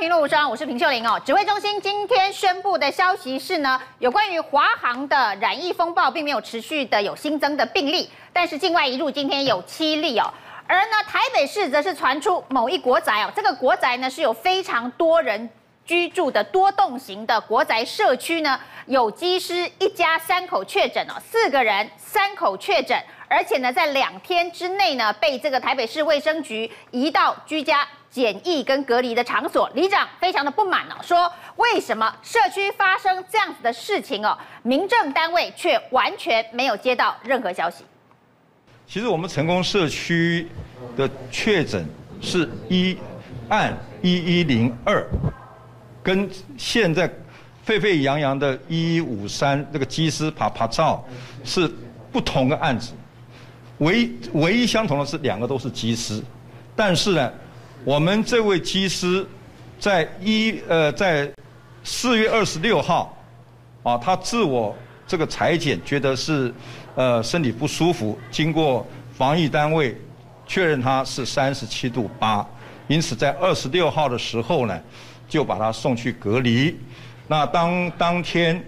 [0.00, 1.20] 评论无双，我是平秀玲哦。
[1.26, 10.32] 指挥中心今天宣布的消息是呢，有关于华航的染疫风暴，并没有持续的有新增的病例，但是境外移入今天有七例哦。
[10.66, 15.50] 而呢，台北市则是传出某一国宅哦，这个国宅呢是有非常多人
[15.84, 27.86] 居住的多栋型的国宅社区呢，有机师一家三口确诊哦，四个人三口确诊，而且呢在两天之内呢被这个台北市卫生局移到居家。
[28.10, 37.84] 检疫跟隔离的场所，里长非常的不满哦，说为什么社区发生这样子的事情哦，民政单位却完全没有接到任何消息。
[38.88, 40.48] 其实我们成功社区
[40.96, 41.86] 的确诊
[42.20, 42.98] 是一
[43.48, 45.06] 案一一零二，
[46.02, 47.08] 跟现在
[47.62, 51.04] 沸沸扬扬的一一五三那个机师趴趴照
[51.44, 51.72] 是
[52.10, 52.92] 不同的案子，
[53.78, 56.20] 唯唯一相同的是两个都是机师，
[56.74, 57.32] 但是呢。
[57.82, 59.26] 我们这位机师，
[59.78, 61.32] 在一呃在
[61.82, 63.16] 四月二十六号，
[63.82, 66.52] 啊，他自我这个裁剪，觉得是
[66.94, 69.98] 呃身体不舒服，经过防疫单位
[70.46, 72.46] 确认他是三十七度八，
[72.86, 74.78] 因此在二十六号的时候呢，
[75.26, 76.78] 就把他送去隔离。
[77.26, 78.62] 那当当天，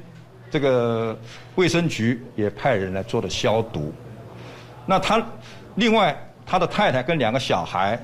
[0.50, 1.14] 这个
[1.56, 3.92] 卫生局也派人来做了消毒。
[4.86, 5.22] 那他
[5.74, 6.16] 另外
[6.46, 8.00] 他的太太跟两个小孩。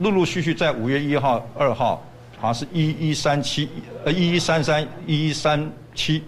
[0.00, 2.04] 陆陆续续在五月一号、二号，
[2.38, 3.68] 好像是一一三七、
[4.04, 6.22] 呃一一三三、一一三七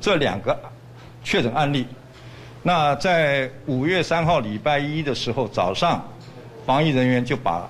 [0.00, 0.58] 这两个
[1.22, 1.86] 确诊案例。
[2.62, 6.02] 那在五月三号礼拜一的时候早上，
[6.64, 7.68] 防疫人员就把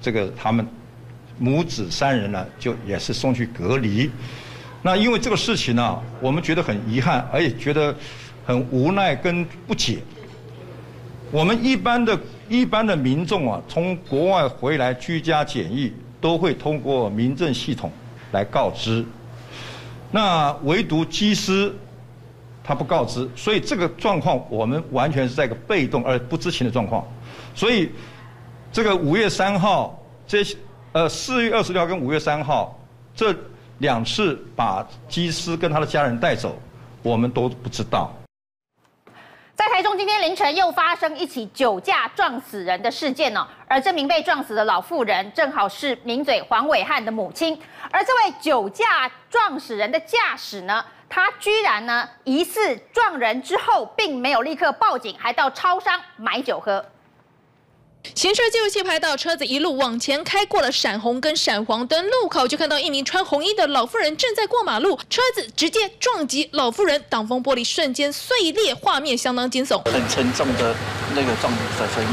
[0.00, 0.66] 这个他们
[1.38, 4.10] 母子三人呢，就也是送去隔离。
[4.82, 7.94] 那因为这个事情呢，我们觉得很遗憾，而且觉得
[8.44, 9.98] 很无奈跟不解。
[11.30, 12.18] 我们一般的。
[12.48, 17.90] 一般的民众啊，从国外回来居家检疫，都会通过民政系统
[18.32, 19.04] 来告知。
[20.10, 21.72] 那唯独机师
[22.64, 27.06] 他不告知，所以这个状况我们完全是在一个被动而不知情的状况。
[27.54, 27.90] 所以
[28.72, 30.44] 这个五月三号，这
[30.92, 32.78] 呃四月二十六号跟五月三号
[33.14, 33.34] 这
[33.78, 36.58] 两次把机师跟他的家人带走，
[37.02, 38.12] 我们都不知道。
[39.58, 47.60] 在台中今天凌晨又发生一起酒驾撞死人的事件呢，而这名被撞死的老妇人正好是名嘴黄伟汉的母亲，
[47.90, 56.84] 而这位酒驾撞死人的驾驶呢，他居然呢疑似撞人之后并没有立刻报警，还到超商买酒喝。
[58.14, 69.82] 行车记录器拍到车子一路往前开过了闪红跟闪黄灯路口，就看到一名穿红衣的老妇人正在过马路，车子直接撞击老妇人，挡风玻璃瞬间碎裂，画面相当惊悚。
[69.90, 70.74] 很沉重的
[71.14, 72.08] 那个撞击的声音，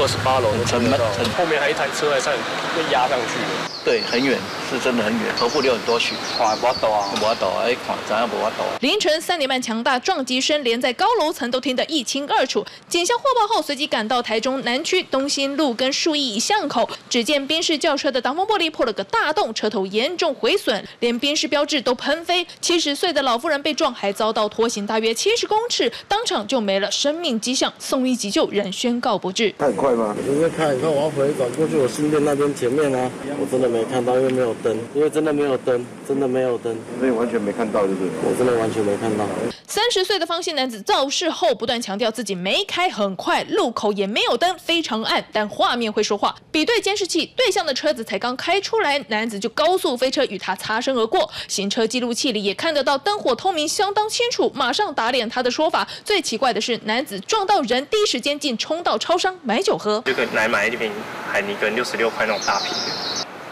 [0.00, 2.32] 二十八楼很沉很后面还一台车在上
[2.76, 3.68] 被压上去了。
[3.84, 4.38] 对，很远，
[4.70, 6.14] 是真的很远，头部流很多血。
[6.38, 8.78] 看不到啊，不到啊，哎，看怎样不到啊。
[8.80, 12.64] 凌晨三点半，强大撞击声连在高楼层都听得一清二楚。
[12.88, 22.46] 警消获报后，随即赶到台中南区东兴路跟树义巷口，只见宾士轿车的挡风玻璃破了个大洞，车头严重毁损，连宾士标志都喷飞。
[22.60, 29.52] 七十岁的老妇人被撞，还遭到拖行大约七十公尺，当场就没了生命迹象，送医急救，仍宣告不治。
[29.58, 30.14] 太快吗？
[30.28, 33.10] 因为太快，我要回转过去我新店那边前面啊，
[33.40, 33.72] 我真的。
[33.72, 39.24] 没看到，因为没有灯，因为真的没有灯，真的没有灯，所以完全没看到，就是我真的完全没看到。
[39.66, 46.34] 三十岁的方姓男子肇事后不断强调自己没开很快，路口也没有灯，非常暗，但画面会说话。
[46.50, 51.30] 比对监视器，对向的车子才刚开出来，男子就高速飞车与他擦身而过。
[51.46, 55.86] 行车记录器里也看得到灯火通明，相当清楚，马上打脸他的说法。
[56.02, 60.90] 最奇怪的是，男子撞到人，第一时间竟冲到超商买酒喝，这个来买一瓶
[61.30, 62.68] 海尼根六十六块那种大瓶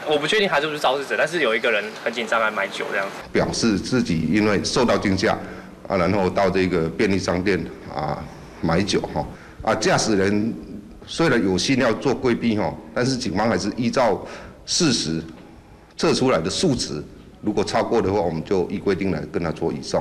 [0.08, 5.38] 我不确定他是不是肇事者，但是有一个人很紧张来买酒这样子，表示自己因为受到惊吓
[5.86, 7.62] 啊，然后到这个便利商店
[7.94, 8.18] 啊
[8.60, 9.24] 买酒哈
[9.62, 10.52] 啊，驾驶人
[11.12, 14.24] 虽然有心要做规避哈，但是警方还是依照
[14.64, 15.20] 事实
[15.96, 17.02] 测出来的数值，
[17.42, 20.00] 如果超过的话，我们就依规定来跟他做移送。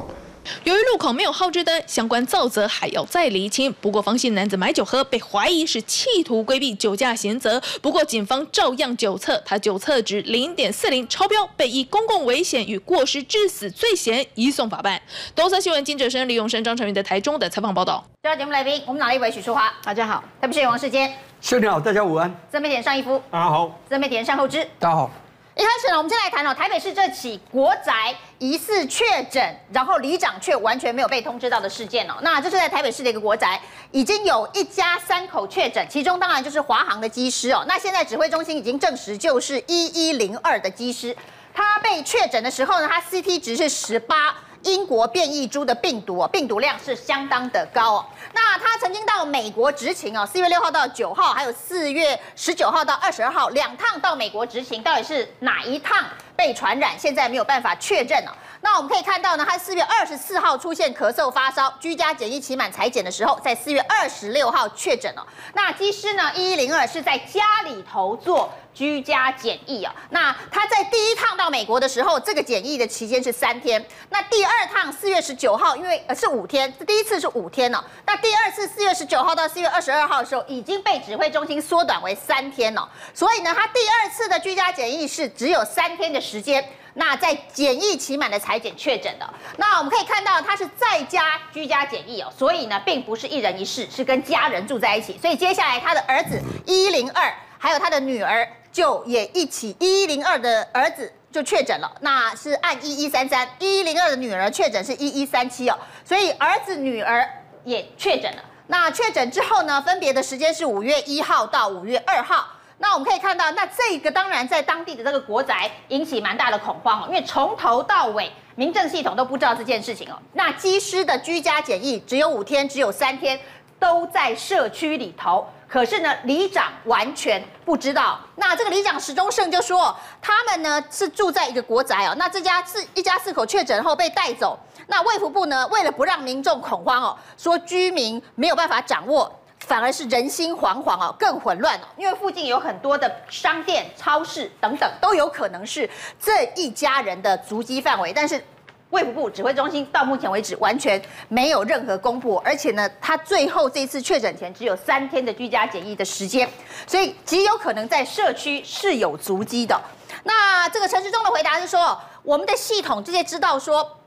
[0.64, 3.72] 由于路口没有号志灯，相关造责还要再厘清。
[3.82, 7.62] 不过，方姓男子买酒喝，被怀疑是企图规避酒驾刑责。
[7.82, 15.02] 不过，警方照样酒测，他酒测值零点四零超标，被以公共危险与过失致死罪嫌移送法办。
[15.36, 18.06] 东森新闻金哲生、李永生、张成云的台中的采访报道。
[18.22, 19.32] 第二节目来宾，我们哪一位？
[19.32, 20.24] 许淑华，大家好。
[20.42, 22.34] 特别是王世坚，兄弟好，大家午安。
[22.52, 23.80] 自媒体上一夫，大家好。
[23.88, 25.12] 自媒体上后知，大家好。
[25.60, 32.14] 一开始呢，我们先来谈哦，台北市这起国宅疑似确诊，然后里长却完全没有被通知到的事件哦。
[32.22, 33.60] 那这是在台北市的一个国宅，
[33.92, 37.66] 已经有一家三口确诊，其中当然就是华航的机师哦。
[37.68, 41.14] 那现在指挥中心已经证实，就是一一零二的机师，
[41.54, 44.34] 他被确诊的时候呢，他 CT 值是十八。
[44.64, 48.06] 英国变异株的病毒哦，病毒量是相当的高哦。
[48.34, 56.98] 那他曾经到美国执勤哦，四月六号到九号，还有四月十九号到二十二号两趟到美国执勤，到底是哪一趟被传染？
[56.98, 58.32] 现在没有办法确认哦。
[58.62, 65.26] 那我们可以看到呢，他四月二十四号出现咳嗽发烧，居家检疫期满裁检的时候，在四月二十六号确诊了。
[65.54, 69.96] 那机师呢，一一零二是在家里头做居家检疫啊。
[70.10, 73.84] 那他在第一趟到美国的时候，这个检疫的期间是三天。
[74.10, 77.84] 那第二二趟四月十九号，因为呃是五天，第一次是五天哦。
[78.08, 82.90] 那第二次四月十九号到四月二十二号的时候，已经被指挥中心缩短为三天了。
[83.14, 86.68] 所以呢，他第二次的居家检疫是只有三天的时间。
[86.96, 95.18] 那在检疫期满的裁剪确诊的，那我们可以看到他是在家居家检疫哦，所以呢，并不是一人一室，是跟家人住在一起。
[95.18, 107.28] 所以接下来他的儿子一零二，还有他的女儿就也一起一一零二的儿子就确诊了，那是按一一三三，一一零二的女儿确诊是一一三七哦，所以儿子女儿
[107.64, 108.44] 也确诊了。
[108.68, 112.48] 那确诊之后呢，分别的时间是五月一号到五月二号。
[112.82, 120.18] 那我们可以看到，那这个当然在当地的这个国宅引起蛮大的恐慌哦，因为从头到尾民政系统都不知道这件事情哦。
[120.34, 123.38] 那机师的居家检疫只有五天，只有三天
[123.78, 128.20] 都在社区里头，可是呢，里长完全不知道。
[128.36, 134.58] 那这个里长史忠胜就说，他们呢是住在一个国宅哦，那这家四一家四口确诊后被带走，
[134.88, 139.32] 那卫福部呢为了不让民众恐慌哦，说居民没有办法掌握。
[139.68, 145.88] 反而是人心惶惶哦，更混乱哦，因为附近有很多的商店、超市等等，都有可能是
[146.18, 148.14] 这一家人的足迹范围。
[148.14, 148.42] 但是
[148.90, 156.50] 卫福部指挥中心到目前为止完全没有任何公布，而且呢，他最后这次确诊前只有三天的居家检疫的时间，
[156.88, 159.80] 所以极有可能在社区是有足迹的。
[160.24, 163.99] 那这个陈时中的回答是说，我们的系统直接知道说。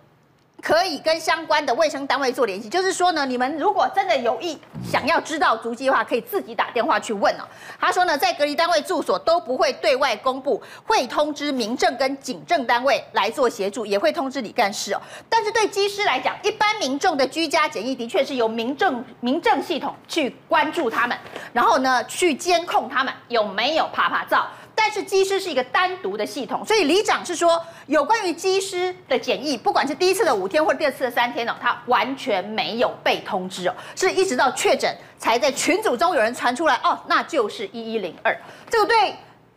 [0.62, 4.56] 可以跟相关的卫生单位做联系，就是说呢，你们如果真的有意
[4.88, 7.43] 想要知道足迹的话，可以自己打电话去问哦。
[7.81, 15.03] 他说呢，在隔离单位住所都不会对外公布，会通知民政跟警政单位来做协助，也会通知里干事哦。
[15.29, 21.19] 但是对机师来讲，一般民众的居家检疫的确是由民政民政系统去关注他们，
[21.53, 24.37] 然后呢去监控他们有没有趴趴走。
[24.74, 38.36] 但是机师是一个单独的系统，所以里长是说，有关于机师的检疫，不管是第一次的五天或者第二次的三天哦，他完全没有被通知哦，是一直到确诊才在群组中有人传出来哦，那就是一一零二。
[38.69, 39.14] 这个对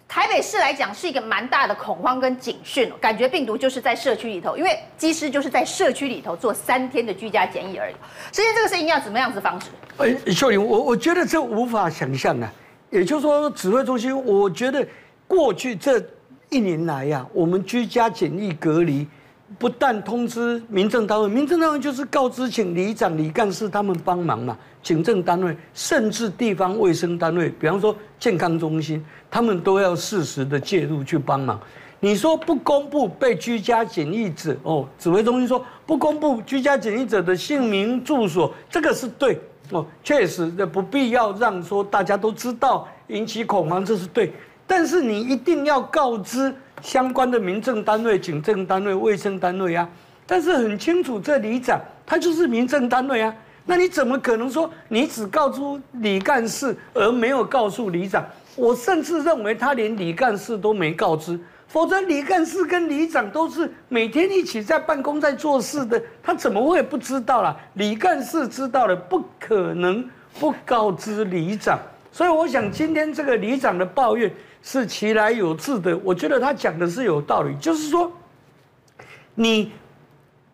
[0.07, 7.95] 台北市来讲是一个蛮大的恐慌跟警讯，感觉病毒就是在社区里头，因为机师就是在社区里头做三天的居家检疫而已。
[8.31, 9.67] 所以这个事情要怎么样子防止？
[9.97, 12.51] 哎，秀玲，我我觉得这无法想象啊，
[12.91, 14.85] 也就是说指挥中心，我觉得。
[15.27, 16.03] 过去这
[16.49, 19.07] 一年来呀，我们居家检疫隔离，
[19.57, 24.57] 不但通知民政单位，民政单位就是告知请里长、里干事他们帮忙嘛。
[24.83, 31.59] 警政单位甚至地方卫生单位，比方说健康中心，他们都要适时的介入去帮忙。
[31.99, 39.39] 你说不公布被居家检疫者哦，指挥中心说不公布居家检疫者的姓名、住所，这个是对
[39.71, 44.31] 哦，确实的不必要让说大家都知道引起恐慌，这是对。
[44.67, 49.87] 但是你一定要告知相关的民政单位、警政单位、卫生单位啊。
[50.27, 53.33] 但是很清楚，这里长他就是民政单位啊。
[53.67, 58.25] 那你怎么可能说你只告诉李干事而没有告诉里长？
[58.55, 67.55] 我甚至认为他连李干事都没告知，否则李干事跟里长都是每天一起在办公在做事的，他怎么会不知道啦？
[67.73, 70.07] 李干事知道了，不可能
[70.39, 71.77] 不告知里长。
[72.11, 74.31] 所以我想今天这个里长的抱怨。
[74.67, 78.11] 是其来有自的，我觉得他讲的是有道理，就是说，
[79.35, 79.71] 你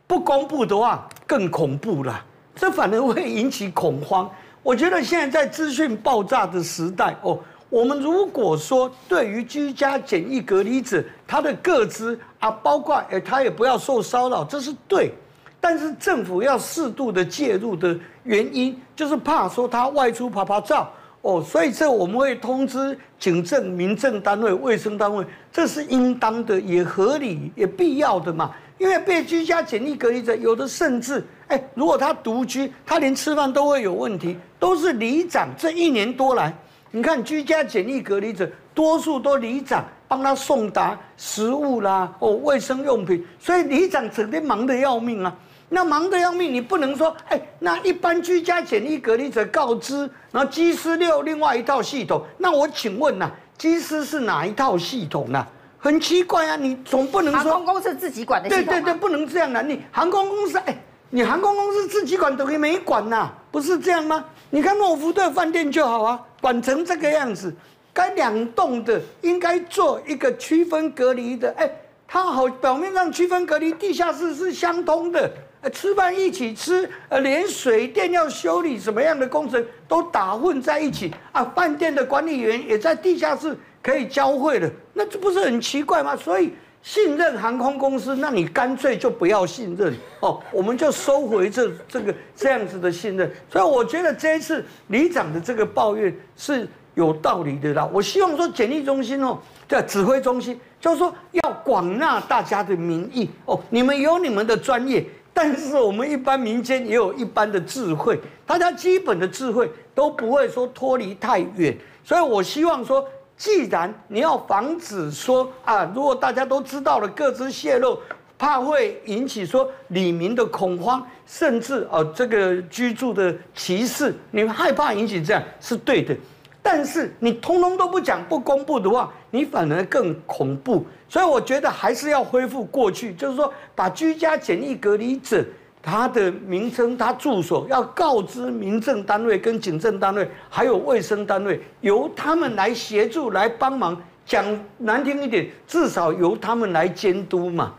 [0.06, 2.22] 不公布的话更恐怖了，
[2.54, 4.30] 这反而会引起恐慌。
[4.62, 7.40] 我觉得现在在资讯爆炸的时代哦，
[7.70, 15.14] 我们如果说对于居家检疫隔离者，他的个资啊，包括哎，他也不要受骚扰，这是对。
[15.62, 20.92] 但是政府要适度的介入的原因，就是怕说他外出拍拍照。
[21.22, 28.52] 哦，所以这我们会通知警政、民政单位、卫生单位，这是应当的，也合理，也必要的嘛。
[28.80, 36.52] 因为被居家检疫隔离者，有的甚至，哎，如果他独居，他连吃饭都会有问题，都是里长这一年多来，
[36.90, 45.32] 你看居家检疫隔离者，多数都里长帮他送达食物啦，哦，卫生用品，所以里长整天忙得要命啊。
[45.74, 50.00] 那忙得要命，你不能说，哎，那一般居家检疫隔离者告知，
[50.30, 52.22] 然后机师六另外一套系统。
[52.38, 55.48] 那我请问呐、啊，机师是哪一套系统呢、啊？
[55.80, 58.66] 很奇怪啊，你总不能说航空公司自己管的系统。
[58.66, 59.64] 对对对，不能这样的、啊。
[59.66, 60.78] 你航空公司，哎，
[61.10, 64.26] 你航空公司自己管等于没管呐、啊，不是这样吗？
[64.50, 67.56] 你看诺福特饭店就好啊，管成这个样子，
[67.94, 71.72] 该两栋的应该做一个区分隔离的，哎，
[72.06, 75.32] 它好表面上区分隔离，地下室是相通的。
[75.70, 81.44] 吃饭一起吃，呃，连水电要修理什么样的工程都打混在一起啊！
[81.56, 86.16] 饭店的管理员也在地下室可以交汇的，那这不是很奇怪吗？
[86.16, 86.52] 所以
[86.82, 93.32] 信任航空公司，那你干脆就不要信任哦，我们就收回这这个这样子的信任。
[93.48, 97.88] 所以我觉得这一次里长的这个抱怨是有道理的啦。
[97.94, 99.38] 我希望说检疫中心哦，
[99.68, 105.06] 对，指挥中心就是说要广纳大家的民意哦，你们有你们的专业。
[105.34, 113.08] 但是我们一般民间也有一般的智慧，大家基本的智慧都不会说脱离太远，所以我希望说，
[113.38, 117.98] 既然你要防止说啊，如果大家都知道了各自泄露，
[118.38, 126.16] 怕会引起说里民的恐慌，甚至啊这个居住的歧视，你害怕引起这样是对的。
[126.64, 130.86] 但是你通通都不讲不公布的话，你反而更恐怖。
[131.10, 135.44] 所以我觉得还是要恢复过去，就是说把居家检疫隔离者
[135.82, 144.00] 他的名称、他住所要告知民政单位、跟警政单位，还有卫生单位，由他们来协助、来帮忙。
[144.24, 144.46] 讲
[144.78, 147.74] 难听一点，至少由他们来监督嘛。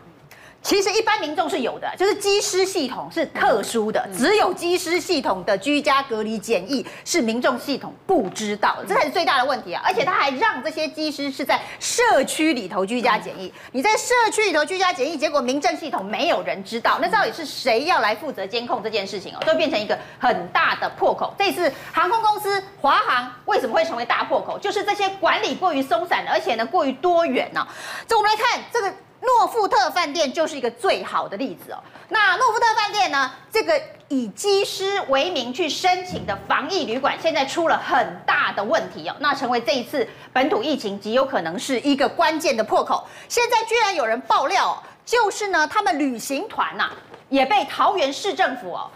[0.63, 9.83] 其实一般民众是有的，就是机师系统是特殊的，只有机师系统的居家隔离检疫是民众系统不知道的，这才是最大的问题啊！
[9.85, 19.39] 而且他还让这些机师是在社区里头居家检疫，你在社区里头居家检疫，结果民政系统没有人知道，那到底是谁要来负责监控这件事情哦？
[19.45, 21.35] 都变成一个很大的破口。
[21.37, 24.57] 这次航空公司华航为什么会成为大破口？
[24.57, 27.67] 就是这些管理过于松散，而且呢过于多元呢？
[28.07, 28.93] 这我们来看这个。
[29.23, 31.79] 诺富特饭店就是一个最好的例子哦。
[32.09, 39.15] 那诺富特饭店呢，这个以机师为名去申请的防疫旅馆，现在出了很大的问题哦。
[39.19, 43.07] 那成为这一次本土疫情极有可能是一个关键的破口。
[43.29, 46.89] 现在居然有人爆料，就是呢，他们旅行团呐，
[47.29, 48.91] 也被桃园市政府哦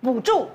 [0.00, 0.48] 补助。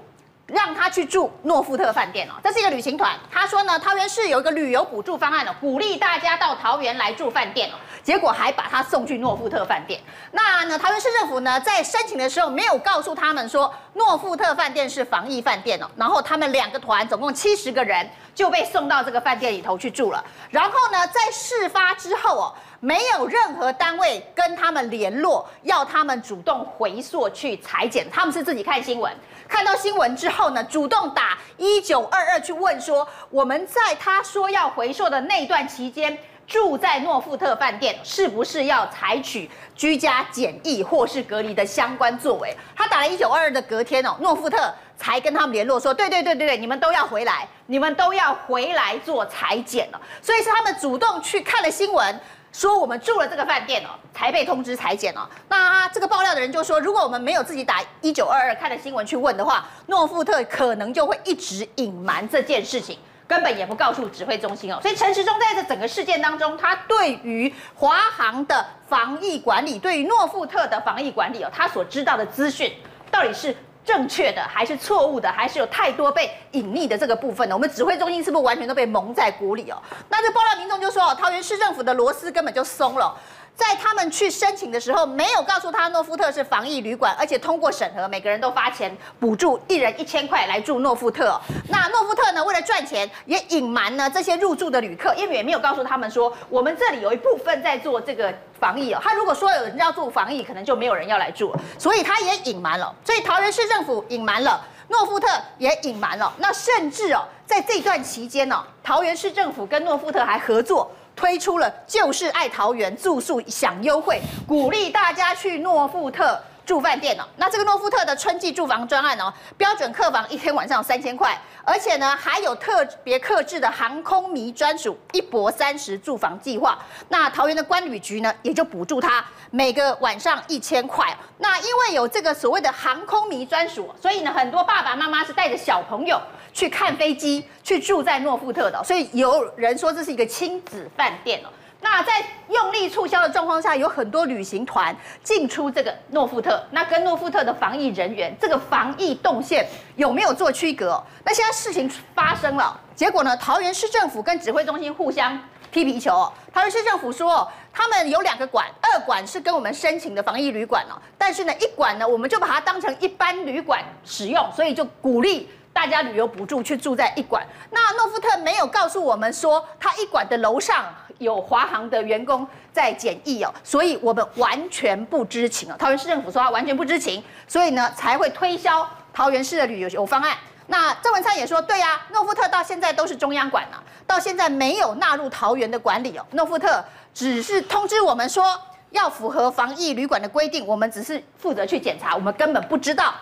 [0.47, 3.13] 让他去住诺富特饭店哦，这是一个旅行团。
[3.29, 7.75] 他说呢，桃园市有一个旅游补助方案哦，鼓励大家到桃园来住饭店哦。
[8.07, 9.99] 结果还把他送去诺富特饭店。
[10.31, 15.85] 那呢，桃园市政府呢，在申请的时候没有告诉他们说诺富特饭店是防疫饭店哦。
[15.97, 20.23] 然后他们两个团总共七十个人就被送到这个饭店里头去住了。
[20.49, 29.13] 然后呢，在事发之后哦，没有任何单位跟他们联络，要他们主动回溯去裁剪，他们是自己看新闻。
[29.49, 42.55] 看到新闻之后呢，主动打一九二二去问说，我们在他说要回溯的那段期间，住在诺富特饭店，是不是要采取居家检疫或是隔离的相关作为？
[42.73, 50.01] 他打了一九二二的隔天哦，诺富特才跟他们联络说，对对对对对，你们都要回来，你们都要回来做裁剪了。
[50.21, 52.19] 所以是他们主动去看了新闻。
[52.53, 55.27] 说我们住了这个饭店哦，才被通知裁剪哦。
[55.47, 64.79] 那这个爆料的人就说，如果我们没有自己打一九二二看了新闻去问的话，诺富特可能就会一直隐瞒这件事情，根本也不告诉指挥中心哦。
[64.81, 72.73] 所以陈时中在这整个事件当中，他对于华航的防疫管理，对于诺富特的防疫管理哦，他所知道的资讯
[73.11, 73.55] 到底是？
[73.87, 77.55] 正确的还是错误的，还是有太多被隐匿的这个部分呢？
[77.55, 79.81] 我们指挥中心是不是完全都被蒙在鼓里哦？
[80.09, 83.17] 那这爆料民众就说哦，桃园市政府的螺丝根本就松了。
[83.57, 91.41] 在他们去申请的时候，没有告诉他诺富特是防疫旅馆，而且通过审核，每个人都发钱补助，一人一千块来住诺富特。
[91.67, 98.99] 那诺富特呢，为了赚钱，也隐瞒呢这些入住的旅客，因为也没有告诉他们说，我们这里有一部分在做这个防疫哦。
[99.03, 102.93] 他如果说有人要做防疫，可能就没有人要来住，所以他也隐瞒了。
[103.03, 106.31] 所以桃园市政府隐瞒了，诺富特也隐瞒了。
[106.37, 110.91] 那甚至哦，在这段期间呢，桃园市政府跟诺富特还合作。
[111.17, 117.23] 推出了就是爱桃园住宿享优惠，鼓励大家去诺富特住饭店哦。
[117.37, 126.77] 那这个诺富特的春季住房专案哦，标准客房一天晚上三千块，而且呢还有特别客制的航空迷专属一泊三十住房计划。
[127.07, 131.17] 那桃园的观旅局呢也就补助他每个晚上一千块。
[131.37, 136.21] 那因为有这个所谓的航空迷专属，所以呢很多爸爸妈妈是带着小朋友。
[136.53, 141.49] 去看飞机，去住在诺富特的，所以有人说这是一个亲子饭店哦。
[141.79, 151.01] 那在用力促销的状况下，有很多旅行团进出这个诺富特，那跟诺富特的防疫人员这个防疫动线有没有做区隔？
[151.23, 155.39] 那现在事情发生了，结果呢，桃园市政府跟指挥中心互相
[155.71, 156.31] 踢皮球。
[156.51, 165.47] 桃园市政府说，他们有两个馆，二馆是跟我们申请的防疫旅馆哦，但是呢，一馆呢，我们就把它当成一般旅馆使用，所以就鼓励。
[165.73, 170.83] 大家旅游补助去住在一馆，那诺富特没有告诉我们说他一馆的楼上
[171.19, 175.75] 有华航的员工在检疫哦，所以我们完全不知情哦。
[175.77, 180.35] 桃园市政府说他完全不知情，所以呢才会推销桃园市的旅游方案。
[180.67, 186.25] 那郑文灿也说，对呀，诺富特到现在都是中央管了，到现在没有纳入桃园的管理哦。
[186.31, 186.83] 诺富特
[187.13, 188.59] 只是通知我们说
[188.89, 193.13] 要符合防疫旅馆的规定，我们只是负责去检查，我们根本不知道，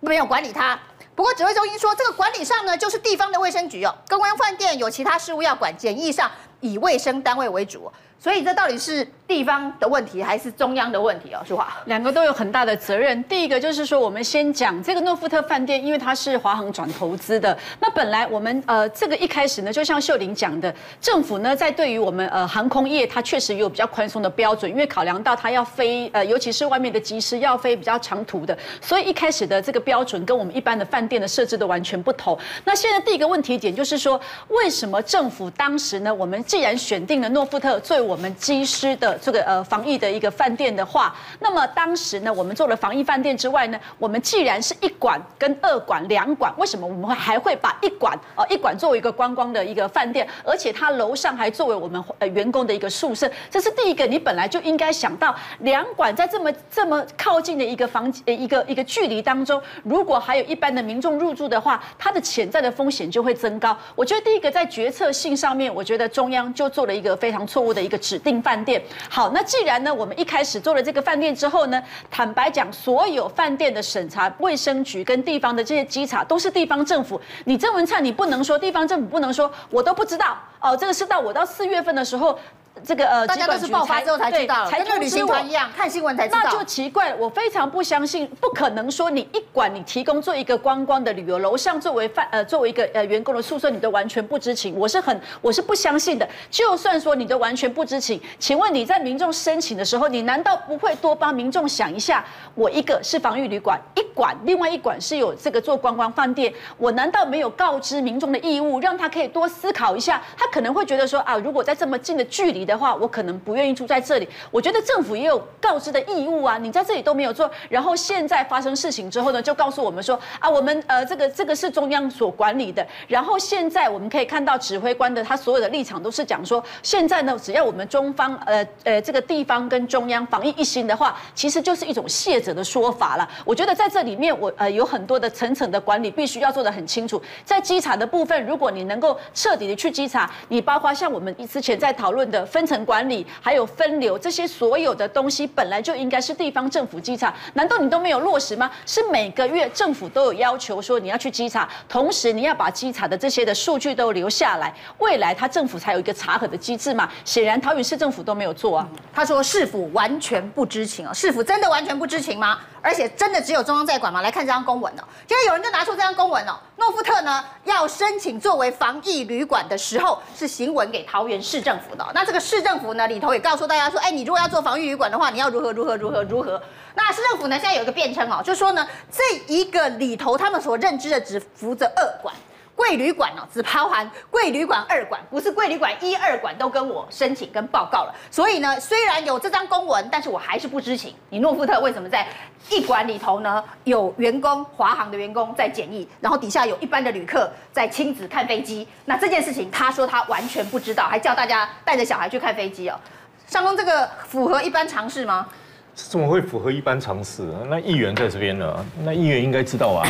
[0.00, 0.78] 没有管理它。
[1.14, 6.30] 不过指挥中心说，这个管理上呢，就是地方的卫生局哦，公关饭店有其他事务要管，检疫上
[6.62, 7.92] 以卫生单位为主。
[8.18, 11.42] 所以这到底是地方的问题还是中央的问题哦？
[11.44, 13.20] 淑华，两个都有很大的责任。
[13.24, 17.58] 第一个就是说，我们先讲这个诺富特饭店，因为它是华航转投资的。
[17.80, 32.38] 那本来我们呃这个一开始呢，就像秀玲讲的，政府呢在对于我们呃航空业，它确实有比较宽松的标准，因为考量到它要飞呃，尤其是外面的机师要飞比较长途的，所以一开始的这个标准跟我们一般的饭店的设置都完全不同。
[32.64, 53.26] 那现在第一个问题点就是说，为什么政府当时呢，我们既然选定了诺富特作为我们机师的这个呃防疫的一个饭店的话，那么当时呢，我们做了防疫饭店之外呢，我们既然是一馆跟二馆两馆，为什么我们会还会把一馆呃一馆作为一个观光的一个饭店，而且它楼上还作为我们呃员工的一个宿舍？
[53.50, 63.74] 这是第一个，你本来就应该想到两馆在这么这么靠近的一个房呃一个一个距离当中，如果还有一般的民众入住的话，它的潜在的风险就会增高。
[63.94, 68.40] 我觉得第一个在决策性上面，我觉得中央就做了一个非常错误的一个指定。
[68.42, 77.20] 饭店好，那既然呢，我们一开始做了这个饭店之后呢，坦白讲，所有饭店的审查，卫生局跟地方的这些稽查都是地方政府。
[77.44, 82.38] 你郑文灿，你不能说地方政府不能说，我都不知道哦，这个是到我到四月份的时候。
[82.84, 86.40] 这个呃，大家都是爆发之后才知道，才跟旅行团一样，看新闻才知道。
[86.42, 96.28] 那就奇怪了，我非常不相信，不可能说你一管你提供做一个观光的旅游楼上作为饭呃作为一个呃员工的宿舍，你都完全不知情，我是很我是不相信的。
[96.50, 102.24] 就算说你都完全不知情，请问你在民众申请的时候，你难道不会多帮民众想一下？
[102.54, 110.20] 我一个是防御旅馆一馆，另外一馆是有这个做观光饭店，我难道没有告知民众的义务，让他可以多思考一下？
[110.36, 114.28] 他可能会觉得说啊，如果在这么近的距离的话，我可能不愿意住在这里。
[114.50, 122.86] 我觉得政府也有告知的义务啊，你在这里都没有做，然后现在发生事情之后呢，就告诉我们说啊，我们呃这个这个是中央所管理的。
[123.08, 133.28] 然后现在我们可以看到指挥官的他所有的立场都是讲说，现在呢，只要我们中方呃呃这个地方跟中央防疫一心的话，其实就是一种卸责的说法了。
[133.44, 137.20] 我觉得在这里面我呃有很多的层层的管理必须要做得很清楚。
[137.44, 148.70] 在稽查的部分，如果你能够彻底的去稽查，你包括像我们之前在讨论的分层管理，还有分流这些所有的东西，本来就应该是地方政府稽查，难道你都没有落实吗？
[148.84, 157.08] 是每个月政府都有要求说你要去稽查，同时你要把稽查的这些的数据都留下来，未来他政府才有一个查核的机制嘛。
[157.24, 158.86] 显然桃园市政府都没有做啊。
[159.14, 162.58] 他说市府完全不知情啊，市府真的完全不知情吗？
[162.82, 164.20] 而且真的只有中央在管吗？
[164.20, 172.04] 来看这张公文哦，现在有人就拿出这张公文哦，诺富特呢要申请作为防疫旅馆的时候，是行文给桃园市政府的。
[172.12, 176.60] 那这个市政府呢里头也告诉大家说，哎，你如果要做防疫旅馆的话，你要如何如何如何如何。
[176.96, 182.34] 那市政府呢现在有一个辩称哦，就说呢这一个里头他们所认知的只负责二馆。
[182.82, 188.12] 贵旅馆哦，只包含贵旅馆二馆，不是贵旅馆一二馆都跟我申请跟报告了。
[188.28, 191.14] 所以呢，虽然有这张公文，但是我还是不知情。
[191.30, 192.26] 你诺富特为什么在
[192.70, 193.62] 一馆里头呢？
[193.84, 198.84] 有员工华航的员工在检疫，然后底下有一般的旅客在亲子看飞机。
[199.04, 202.98] 那这件事情，他说他完全不知道，还叫大家带着小孩去看飞机哦。
[203.46, 205.46] 上公，这个符合一般常识吗？
[205.94, 207.42] 怎么会符合一般常识？
[207.68, 208.84] 那议员在这边呢？
[209.04, 210.04] 那议员应该知道啊。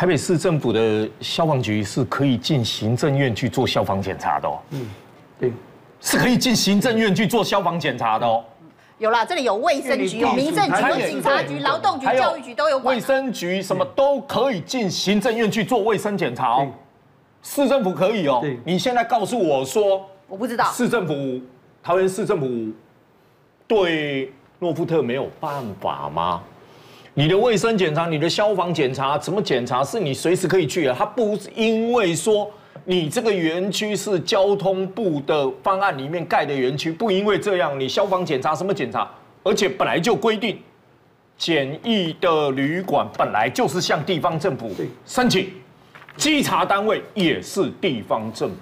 [0.00, 4.58] 台北市政府的消防局是可以进行政院去做消防检查的哦。
[4.70, 4.88] 嗯，
[5.38, 5.52] 对，
[6.00, 8.42] 是可以进行政院去做消防检查的哦。
[8.96, 12.78] 有啦，这里有卫生局、有民政局、有警察局、劳动局、教育局都有。
[12.78, 16.66] 卫生局什么都可以进行政院去做卫生检查哦。
[17.42, 18.42] 市政府可以哦。
[18.64, 20.64] 你现在告诉我说，我不知道。
[20.72, 21.42] 市政府，
[21.82, 22.72] 桃园市政府
[23.68, 26.42] 对诺富特没有办法吗？
[27.14, 29.82] 你的卫生检查、你的消防检查，怎么检查？
[29.82, 30.94] 是你随时可以去的。
[30.94, 32.48] 他不是因为说
[32.84, 39.10] 你这个园区是交通部的方案里面盖的园区，不因为这样，你消防检查什么检查？
[39.42, 40.58] 而且本来就规定，
[41.36, 44.70] 简易的旅馆本来就是向地方政府
[45.04, 45.50] 申请，
[46.16, 48.56] 稽查单位也是地方政府，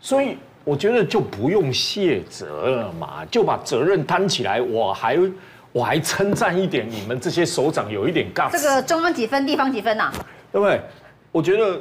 [0.00, 4.60] 所以我觉得就不用卸责了嘛，就把责任担起来。
[4.60, 5.16] 我还
[5.72, 8.50] 我还称赞一点，你们这些首长有一点尬。
[8.50, 10.12] 这个中央几分，地方几分呐、啊？
[10.52, 10.80] 对不对？
[11.32, 11.80] 我觉得。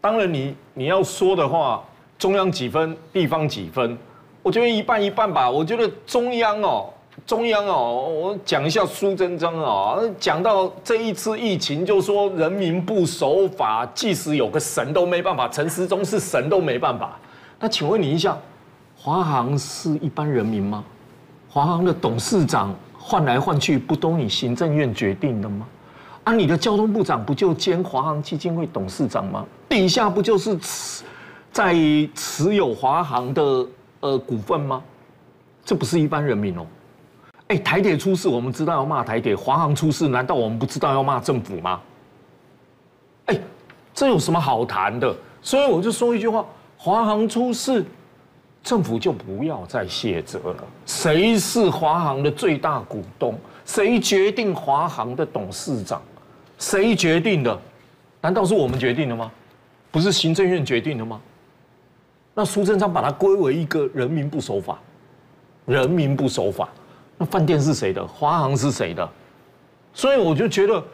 [0.00, 1.82] 当然你，你你要说的话，
[2.20, 3.98] 中央几分，地方几分，
[4.44, 5.50] 我觉得一半一半吧。
[5.50, 6.88] 我觉得中央哦，
[7.26, 15.48] 中央哦，我讲一下苏贞昌哦，讲到这一次疫情，就说人民不守法，即使有个神都没办法。
[15.48, 17.18] 陈时中是神都没办法。
[17.58, 18.38] 那请问你一下，
[18.96, 20.84] 华航是一般人民吗？
[21.50, 22.72] 华航的董事长
[23.08, 25.66] 换来换去，不都你行政院决定的吗？
[26.24, 29.46] 啊，你的交通部长不就兼华航基金会董事长吗？
[29.66, 31.04] 底下不就是持
[31.50, 31.74] 在
[32.14, 33.66] 持有华航的
[34.00, 34.82] 呃股份吗？
[35.64, 36.66] 这不是一般人民哦。
[37.46, 41.80] 哎，台铁出事，我们知道要骂台铁；华航出事，难道我们不知道要骂政府吗？
[43.24, 43.40] 哎，
[43.94, 45.16] 这有什么好谈的？
[45.40, 46.44] 所以我就说一句话：
[46.76, 47.82] 华航出事，
[48.68, 50.64] 政府就不要再卸责了。
[50.84, 53.34] 谁是华航的最大股东？
[53.64, 56.02] 谁决定华航的董事长？
[56.58, 57.58] 谁决定的？
[58.20, 59.32] 难道是我们决定的吗？
[59.90, 61.18] 不是行政院决定的吗？
[62.34, 64.78] 那苏贞昌把它归为一个人民不守法，
[65.64, 66.68] 人民不守法，
[67.16, 68.06] 那饭店是谁的？
[68.06, 69.08] 华航是谁的？
[69.94, 70.84] 所以我就觉得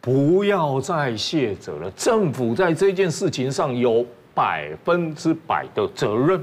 [0.00, 1.88] 不要再卸责了。
[1.92, 4.04] 政府在这件事情上有
[4.34, 6.42] 百分之百的责任，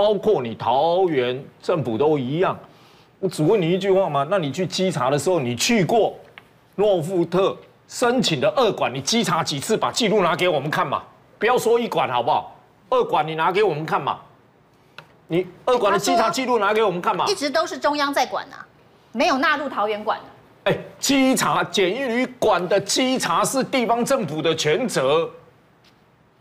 [0.00, 2.58] 包括你桃园政府都一样。
[3.18, 4.26] 我只问你一句话嘛？
[4.30, 6.18] 那你去稽查的时候，你去过
[6.76, 7.54] 诺富特？
[7.86, 9.76] 申请的二馆，你稽查几次？
[9.76, 11.02] 把记录拿给我们看嘛！
[11.38, 12.56] 不要说一馆好不好？
[12.88, 14.18] 二馆你拿给我们看嘛！
[15.26, 17.26] 你二馆的稽查记录拿给我们看嘛！
[17.26, 18.64] 一直都是中央在管啊，
[19.12, 20.18] 没有纳入桃园管。
[20.64, 25.28] 哎，稽查检疫旅馆的稽查是地方政府的全责。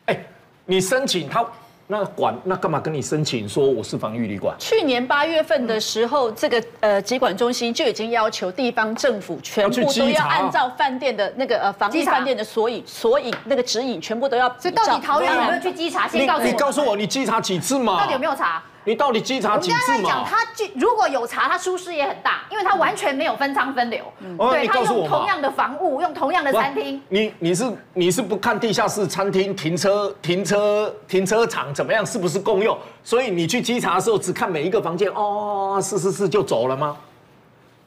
[0.05, 0.25] 哎，
[0.63, 1.45] 你申请他。
[1.91, 4.55] 那管那干嘛跟你申请说我是防御旅馆？
[4.59, 14.47] 去年八月份的时候，这个呃疾管中心就已经要求地方政府全部都要按照饭店的那个呃防疫饭店的索引索引那个指引，全部都要。
[14.59, 16.07] 所以到底桃园有没有去稽查？
[16.07, 16.45] 先告诉我。
[16.45, 18.01] 你告诉我，你稽查几次嘛？
[18.01, 18.61] 到底有没有查？
[18.85, 20.09] 你到底稽查几次嘛？
[20.09, 20.37] 讲他
[20.75, 24.03] 如果有查，他疏失也很大，因为他完全没有分仓分流。
[24.19, 27.01] 嗯、对，他用同样的房屋，用同样的餐厅。
[27.09, 32.77] 你你是你是不看地下室餐厅停车停车停车场怎么样，是不是共用？
[33.03, 36.97] 所以你去稽查的时候只看每一个房间，哦，是是是就走了吗？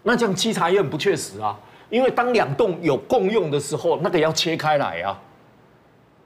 [0.02, 1.56] 那这样稽查也很不确实啊，
[1.88, 5.18] 因为当两栋有共用的时候，那个要切开来啊，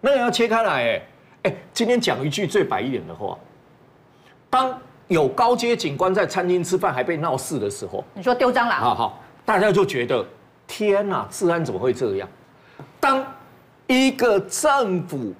[0.00, 1.02] 那个要切开来哎
[1.44, 3.38] 哎，今天讲一句最白一点的话。
[4.56, 8.80] 当有高阶警官在餐厅吃饭还被闹事的时候，你说丢蟑螂？
[8.80, 10.24] 好好，大家就觉得
[10.66, 12.26] 天哪，治安怎么会这样？
[12.98, 13.22] 当
[13.86, 15.34] 一个政府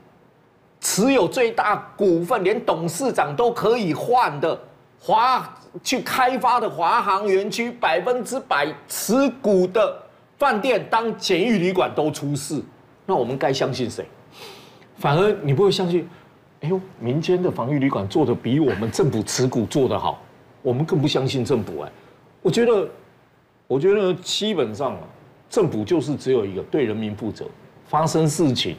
[0.82, 4.60] 持有最大股份，连董事长都可以换的
[5.00, 5.50] 华
[5.82, 9.96] 去开发的华航园区百分之百持股的
[10.38, 12.62] 饭店，当检疫旅馆都出事，
[13.06, 14.06] 那我们该相信谁？
[14.98, 16.06] 反而你不会相信。
[16.60, 20.22] 哎呦，民间的防疫旅馆做的比我们政府持股做得好，
[20.62, 21.92] 我们更不相信政府哎。
[22.40, 22.88] 我觉得，
[23.66, 25.00] 我觉得基本上啊，
[25.50, 27.44] 政府就是只有一个对人民负责，
[27.86, 28.74] 发生事情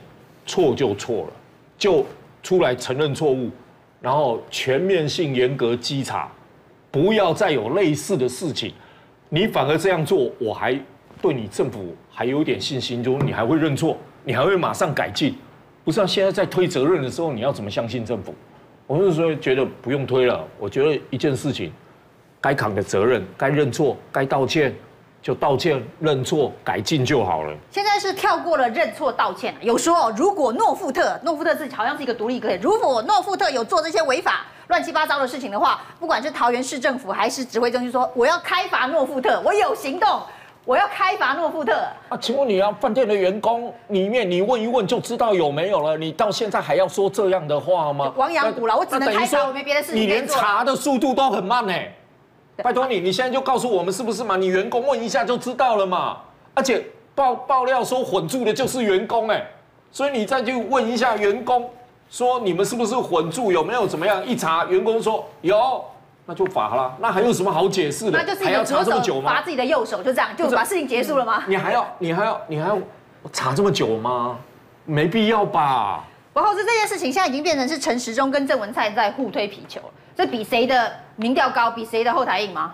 [0.46, 1.34] 错就错了，
[1.78, 2.04] 就
[2.42, 3.52] 出来承认错误，
[4.02, 6.32] 然后全面性严格稽查，
[6.90, 8.74] 不要再有类似的事情。
[9.30, 10.74] 你反而这样做，我还
[11.22, 15.36] 对你政府还有点信心，就你还会认错，你还会马上改进。
[15.88, 18.36] 不是啊，现在在推责任的时候，你要怎么相信政府？
[18.88, 20.46] 我是说觉得不用推了。
[20.60, 21.72] 我觉得一件事情，
[22.42, 24.76] 该扛的责任，该认错，该道歉
[25.22, 27.56] 就道歉、认错、改进就好了。
[27.72, 40.22] 现在是跳过了认错道歉，有说如果诺富特，诺富特自己好像是一个独立个体，如果诺富特有做这些违法、乱七八糟的事情的话，不管是桃园市政府还是指挥中心说我要开罚诺富特，我有行动。
[40.68, 41.72] 我要开罚诺富特
[42.10, 42.18] 啊！
[42.20, 45.98] 请问你啊，饭店的员工里面，你问一问就知道有没有了。
[45.98, 48.12] 你到现在还要说这样的话吗？
[48.18, 50.02] 亡羊补牢，我只能开罚，我没别的事情。
[50.02, 51.74] 你连查的速度都很慢呢。
[52.58, 54.36] 拜托你，你现在就告诉我们是不是嘛？
[54.36, 56.18] 你员工问一下就知道了嘛。
[56.54, 59.42] 而且爆爆料说混住的就是员工哎，
[59.90, 61.70] 所以你再去问一下员工，
[62.10, 64.22] 说你们是不是混住，有没有怎么样？
[64.26, 65.82] 一查员工说有。
[66.30, 68.18] 那就罚了，那还有什么好解释的？
[68.18, 69.32] 那就是还要查这么久吗？
[69.32, 71.44] 罚自己的右手，就这样就把事情结束了吗？
[71.48, 72.78] 你还要，你还要，你还要
[73.32, 74.38] 查这么久吗？
[74.84, 76.04] 没必要吧。
[76.34, 79.80] 不后是这件事情现在已经变成是陈时中跟郑文灿在互推皮球，
[80.18, 82.74] 这比谁的民调高，比谁的后台硬吗？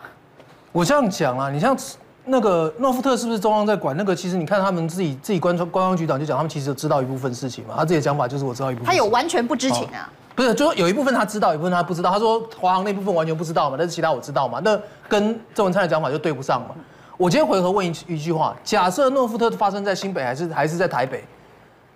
[0.72, 1.78] 我这样讲啊，你像
[2.26, 3.96] 那个诺富特是不是中央在管？
[3.96, 7.76] 那个其实你看他们自己自己官官方局长就讲，他们其实知道一部分事情嘛。
[7.78, 8.88] 他自己的讲法就是我知道一部分。
[8.88, 10.10] 他有完全不知情啊？
[10.36, 12.12] 不是，就说有一部分他知道，有一部分他不知道。
[12.12, 14.60] 他说华航那部分完全不知道嘛，但是其他我知道嘛。
[14.64, 16.70] 那跟郑文灿的讲法就对不上嘛。
[17.18, 21.24] 我今天回合问一一句话：假设诺富特发生在新北还是还是在台北，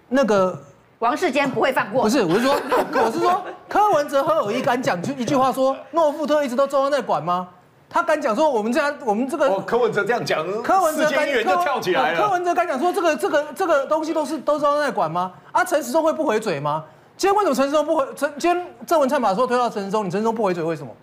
[0.09, 0.57] 那个
[0.99, 2.03] 王世坚不会放过？
[2.03, 2.55] 不是，我是说，
[2.93, 7.47] 我是说柯文哲何有一敢讲就一句话说诺富特一直都中央在管吗？
[7.89, 12.21] 他敢讲说我们这样，我们这个柯文哲这样讲，柯文哲敢就跳起来了。
[12.21, 15.31] 柯文哲敢讲说这个这个这个东西都是都是中央在管吗？
[15.53, 16.83] 啊，陈时中会不回嘴吗？
[17.17, 18.05] 今天为什么陈时中不回？
[18.15, 20.93] 陈今天郑文灿把说推到陈时中，你陈时中不回嘴，为什么？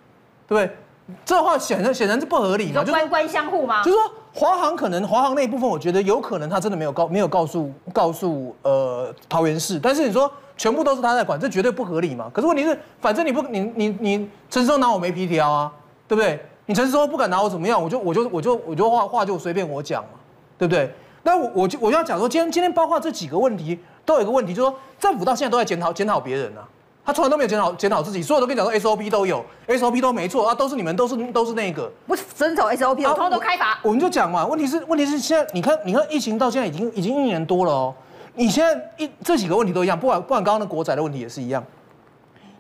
[0.46, 0.77] 对不对？
[1.24, 3.83] 这话显然显然是不合理嘛，就官官相护吗？
[3.83, 12.31] 就是说华航可能华航那一部分，我觉得有可能他真的没有告没有告诉告诉呃桃园市，但是你说全部都是他在管，这绝对不合理嘛。
[12.33, 15.72] 可是问题是，反正你不你你你陈时中拿我没皮条啊，
[16.07, 16.40] 对不对？
[16.66, 20.11] 你陈时中不敢拿我怎么样，我就我就我就我就话话就随便我讲嘛，
[20.57, 20.90] 对不对？
[21.24, 23.79] 那我我就我就要讲说，今天今天包括这几个问题。
[24.04, 26.66] 都有一个问题，就是说政府到现在都在检讨检讨别人啊，
[27.04, 33.78] 他从来都没有检讨检讨自己，所有都跟你讲说 SOP 都有，SOP 都没错啊，都是你们都是都是那个不遵守 SOP，我通通都开罚。
[33.82, 37.94] 我们就讲嘛，问题是问题是现在你看你看疫情到现在已经已经一年多了哦，
[38.34, 41.62] 你现在一这几个问题都一样，不管不管刚刚的国宅的问题也是一样，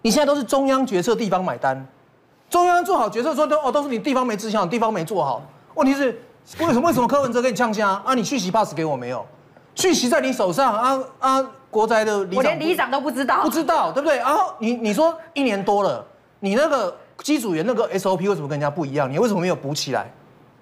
[0.02, 1.86] 你现在都是中央决策，地方买单，
[2.50, 5.42] 中央做好决策说都哦都是你地方没执行好，地方没做好，
[5.74, 6.06] 问题是
[6.60, 8.14] 为什么为什么柯文哲跟你呛声啊？
[8.14, 9.24] 你续期 pass 给我没有？
[9.74, 11.50] 讯息在你手上啊啊！
[11.70, 14.18] 国宅的里长，我连里长都不知道，不知道对不对？
[14.18, 16.04] 然后你你说一年多了，
[16.38, 19.10] 你那个机组员那个 SOP 为什么跟人家不一样？
[19.10, 20.08] 你为什么没有补起来？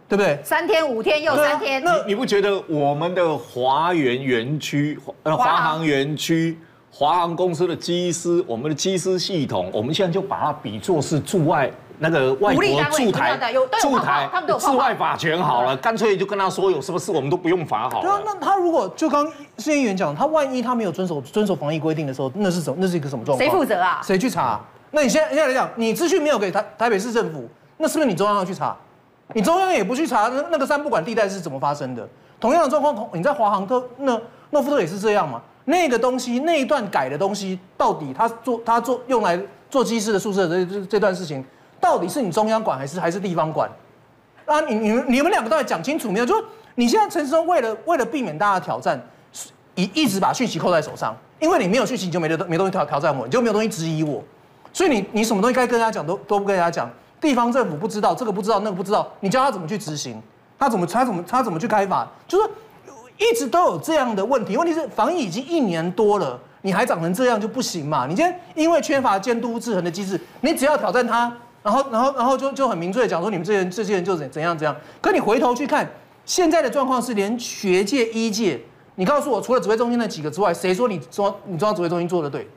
[0.08, 0.38] 对不对？
[0.42, 6.58] 三天五天又三天，那你不觉得我们的华园园区呃华航园区
[6.90, 11.70] 华航公司的机师，我们的机师系统，我们现在就把它比作是驻外。
[12.02, 13.38] 那个外国驻台
[13.80, 18.02] 驻台驻外法权好了，干脆就跟他说有什么事我们都不用罚好了。
[18.02, 19.24] 对啊，那他如果就刚
[19.58, 22.76] 市议员讲，他万一他没有遵守遵守防疫规定的时候，那是什么？
[22.80, 23.48] 那是一个什么状况？
[23.48, 24.00] 谁负责啊？
[24.02, 24.60] 谁去查？
[24.90, 28.76] 那你现在现在来讲，你资讯没有给台台北市政府，那是不是你中央要去查？
[29.34, 32.06] 你中央也不去查，那那个三不管地带是怎么发生的？
[32.40, 35.40] 同样的状况，你在华航特那诺富特也是这样嘛？
[35.66, 41.44] 那个东西那一段改的东西，到底他做他做用来做机师的宿舍这这这段事情？
[41.82, 43.68] 到底是你中央管还是还是地方管？
[44.46, 46.24] 啊，你你们你们两个到底讲清楚没有？
[46.24, 46.44] 就是
[46.76, 49.00] 你现在陈时中为了为了避免大家的挑战，
[49.74, 54.22] 一一直把讯息扣在手上，因为你没有讯息，你就没得没东西挑挑战我，你就没有东西质疑我，
[54.72, 56.88] 所以你你什么东西该跟大家讲都都不跟大家讲。
[57.20, 60.22] 地方政府不知道这个不知道那个不知道，你教他怎么去执行？
[60.58, 62.06] 他怎么他怎么他怎么去开发？
[62.28, 62.48] 就是
[63.16, 64.56] 一直都有这样的问题。
[64.56, 68.06] 问题是防疫已经一年多了，你还长成这样就不行嘛？
[68.08, 71.32] 你今天因为缺乏监督制衡的机制，你只要挑战他。
[71.62, 74.76] 然后，然后，然后就就很明确的讲说，你们这些人，这些人就怎怎样怎样。
[75.00, 75.88] 可你回头去看，
[76.24, 78.60] 现在的状况是，连学界、医界，
[78.96, 82.48] 你告诉我，除了指挥中心那几个之外，谁说你中你中央指挥中心做的对？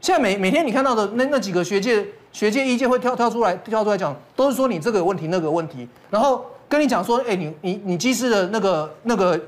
[0.00, 9.40] 现在每每天你看到的那那几个学界、学界、医界会跳跳出来跳出来讲，都是说你这个有问题，那个问题，然后跟你讲说，哎，你你你机师的那个那个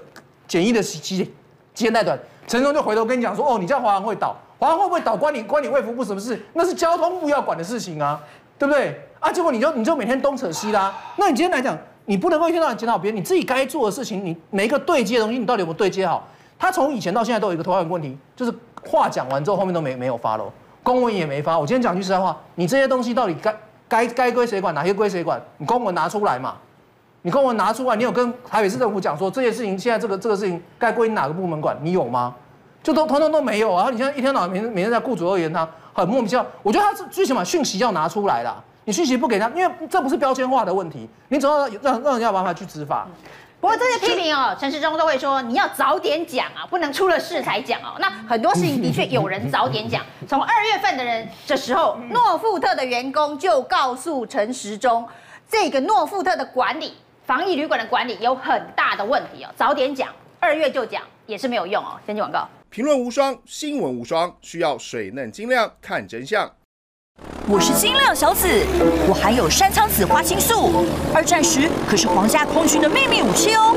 [0.48, 1.30] 简易的期期
[1.74, 2.18] 间太短，
[2.48, 6.40] 陈忠就回头跟你讲说，哦，你这样华航会倒，华航会不会倒关你关你卫福部什么事？
[6.54, 8.20] 那是交通部要管的事情啊。
[8.60, 9.32] 对不对啊？
[9.32, 16.28] 结果你就你就每天东扯西拉，那你今天来讲，你不能够一天到晚检讨别人，你自己该做的事情，你每一个对接的东西，你到底有没有对接好？
[16.58, 18.52] 他从以前到现在都有一个同样的问题，就是
[18.86, 20.44] 话讲完之后后面都没没有发了，
[20.82, 21.58] 公文也没发。
[21.58, 23.56] 我今天讲句实在话，你这些东西到底该
[23.88, 25.40] 该该归谁管，哪些归谁管？
[25.56, 26.56] 你公文拿出来嘛，
[27.22, 31.74] 你公文拿出来，你有跟台北市政府讲说这些事情现在这个这个事情该归哪个部门管？
[31.80, 32.34] 你有吗？
[32.82, 33.88] 就都通通都没有啊！
[33.90, 35.66] 你现在一天到晚每天每天在顾左右言他。
[36.00, 38.56] 很莫名其妙，我觉得他是最起码讯息要拿出来啦。
[38.84, 43.06] 你讯息不给他，因为这不是标签化的问题，你总要让让人家有办法去执法。
[43.60, 47.94] 不过这些批评哦，陈时中都会说你要早点讲啊，不能出了事才讲哦。
[47.98, 55.06] 那很多事情的确有人早点讲，从二月份的人这时候，诺富特的员工就告诉陈时中，
[55.46, 56.94] 这个诺富特的管理、
[57.26, 60.08] 防疫旅馆的管理有很大的问题哦，早点讲，
[60.40, 62.00] 二月就讲也是没有用哦。
[62.06, 62.48] 先进广告。
[62.72, 66.48] 评论无双，新闻无双，需要水嫩晶亮看真相。
[67.48, 68.46] 我是晶亮小紫，
[69.08, 73.74] 我含有山苍子花青素，二战时可是皇家空军的秘密武器哦。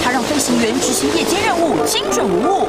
[0.00, 2.68] 它让飞行员执行夜间任务精准无误。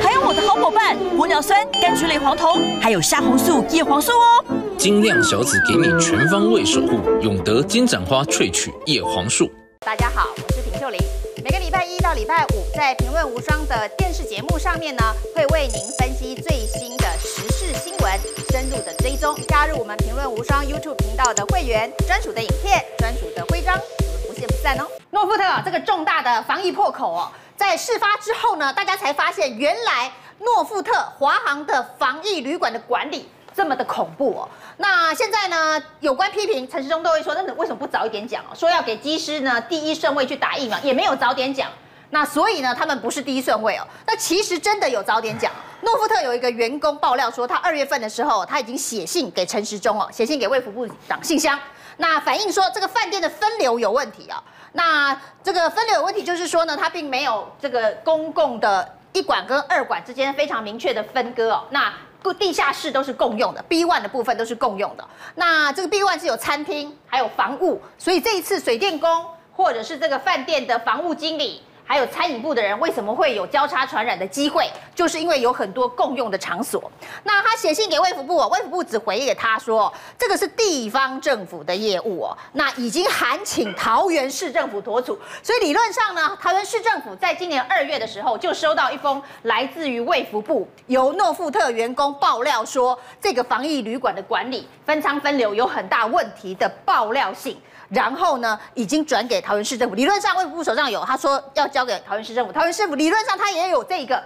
[0.00, 4.44] 还有我的好伙伴玻尿酸、柑橘类黄酮，还有虾红素、叶黄素哦。
[4.78, 9.50] 晶亮小紫给你全方位守护，永德金盏花萃取叶黄素。
[9.80, 11.00] 大家好，我是平秀玲，
[11.42, 12.55] 每个礼拜一到礼拜五。
[12.76, 15.02] 在《评论无双》的电视节目上面呢，
[15.34, 19.34] 会为您分析最新的时事新闻，深入的追踪。
[19.48, 24.86] 加入我们《评论无双》YouTube 频道的会员，专属的影片、专属的徽章，我们不见不散哦。
[25.08, 33.26] 诺富特，这个重大的防疫破口哦，在事发之后呢，大家才发现，原来诺富特华航的防疫旅馆的管理。
[33.54, 34.48] 这么的恐怖哦！
[34.76, 35.82] 那现在呢？
[36.00, 38.52] 有关批评，陈时中都会说，那你为什么不早一点讲哦？
[38.54, 41.70] 说要给机师呢第一顺位去打疫苗，也没有早点讲。
[42.10, 43.86] 那所以呢，他们不是第一顺位哦。
[44.06, 45.52] 那其实真的有早点讲。
[45.82, 51.58] 诺富特有一个员工爆料说，他二月份的时候，他已经写信给陈时中哦，写信给卫福部长信箱，
[51.98, 54.42] 那反映说这个饭店的分流有问题啊。
[54.72, 61.64] 那这个分流有问题，就是说呢，他并没有这个公共的一馆跟二馆之间非常明确的分割哦。
[61.70, 61.92] 那
[62.38, 65.08] 地下室都是共用的，B one 的部分都是共用的。
[65.36, 71.62] 那这个 B one 是有餐厅，还有房务，所以这一次水电工或者是这个饭店的房务经理。
[71.86, 74.68] 还有餐饮部的人为什么会有交叉传染的机会？
[74.94, 76.90] 就是因为有很多共用的场所。
[77.22, 82.36] 那他写信给卫福部，卫福部只回给他说，这个是地方政府的业务哦。
[82.52, 97.56] 那已经函请桃园市政府妥处，所以理论上呢，桃园市政府在今年二月的时候就收到一封来自于卫福部由诺富特员工爆料说，这个防疫旅馆的管理分仓分流有很大问题的爆料信。
[97.88, 99.94] 然后呢，已经转给桃园市政府。
[99.94, 102.52] 理论上，卫福部手上有，他说要交给桃园市政府。
[102.52, 104.22] 桃园市政府理论上他也有这一个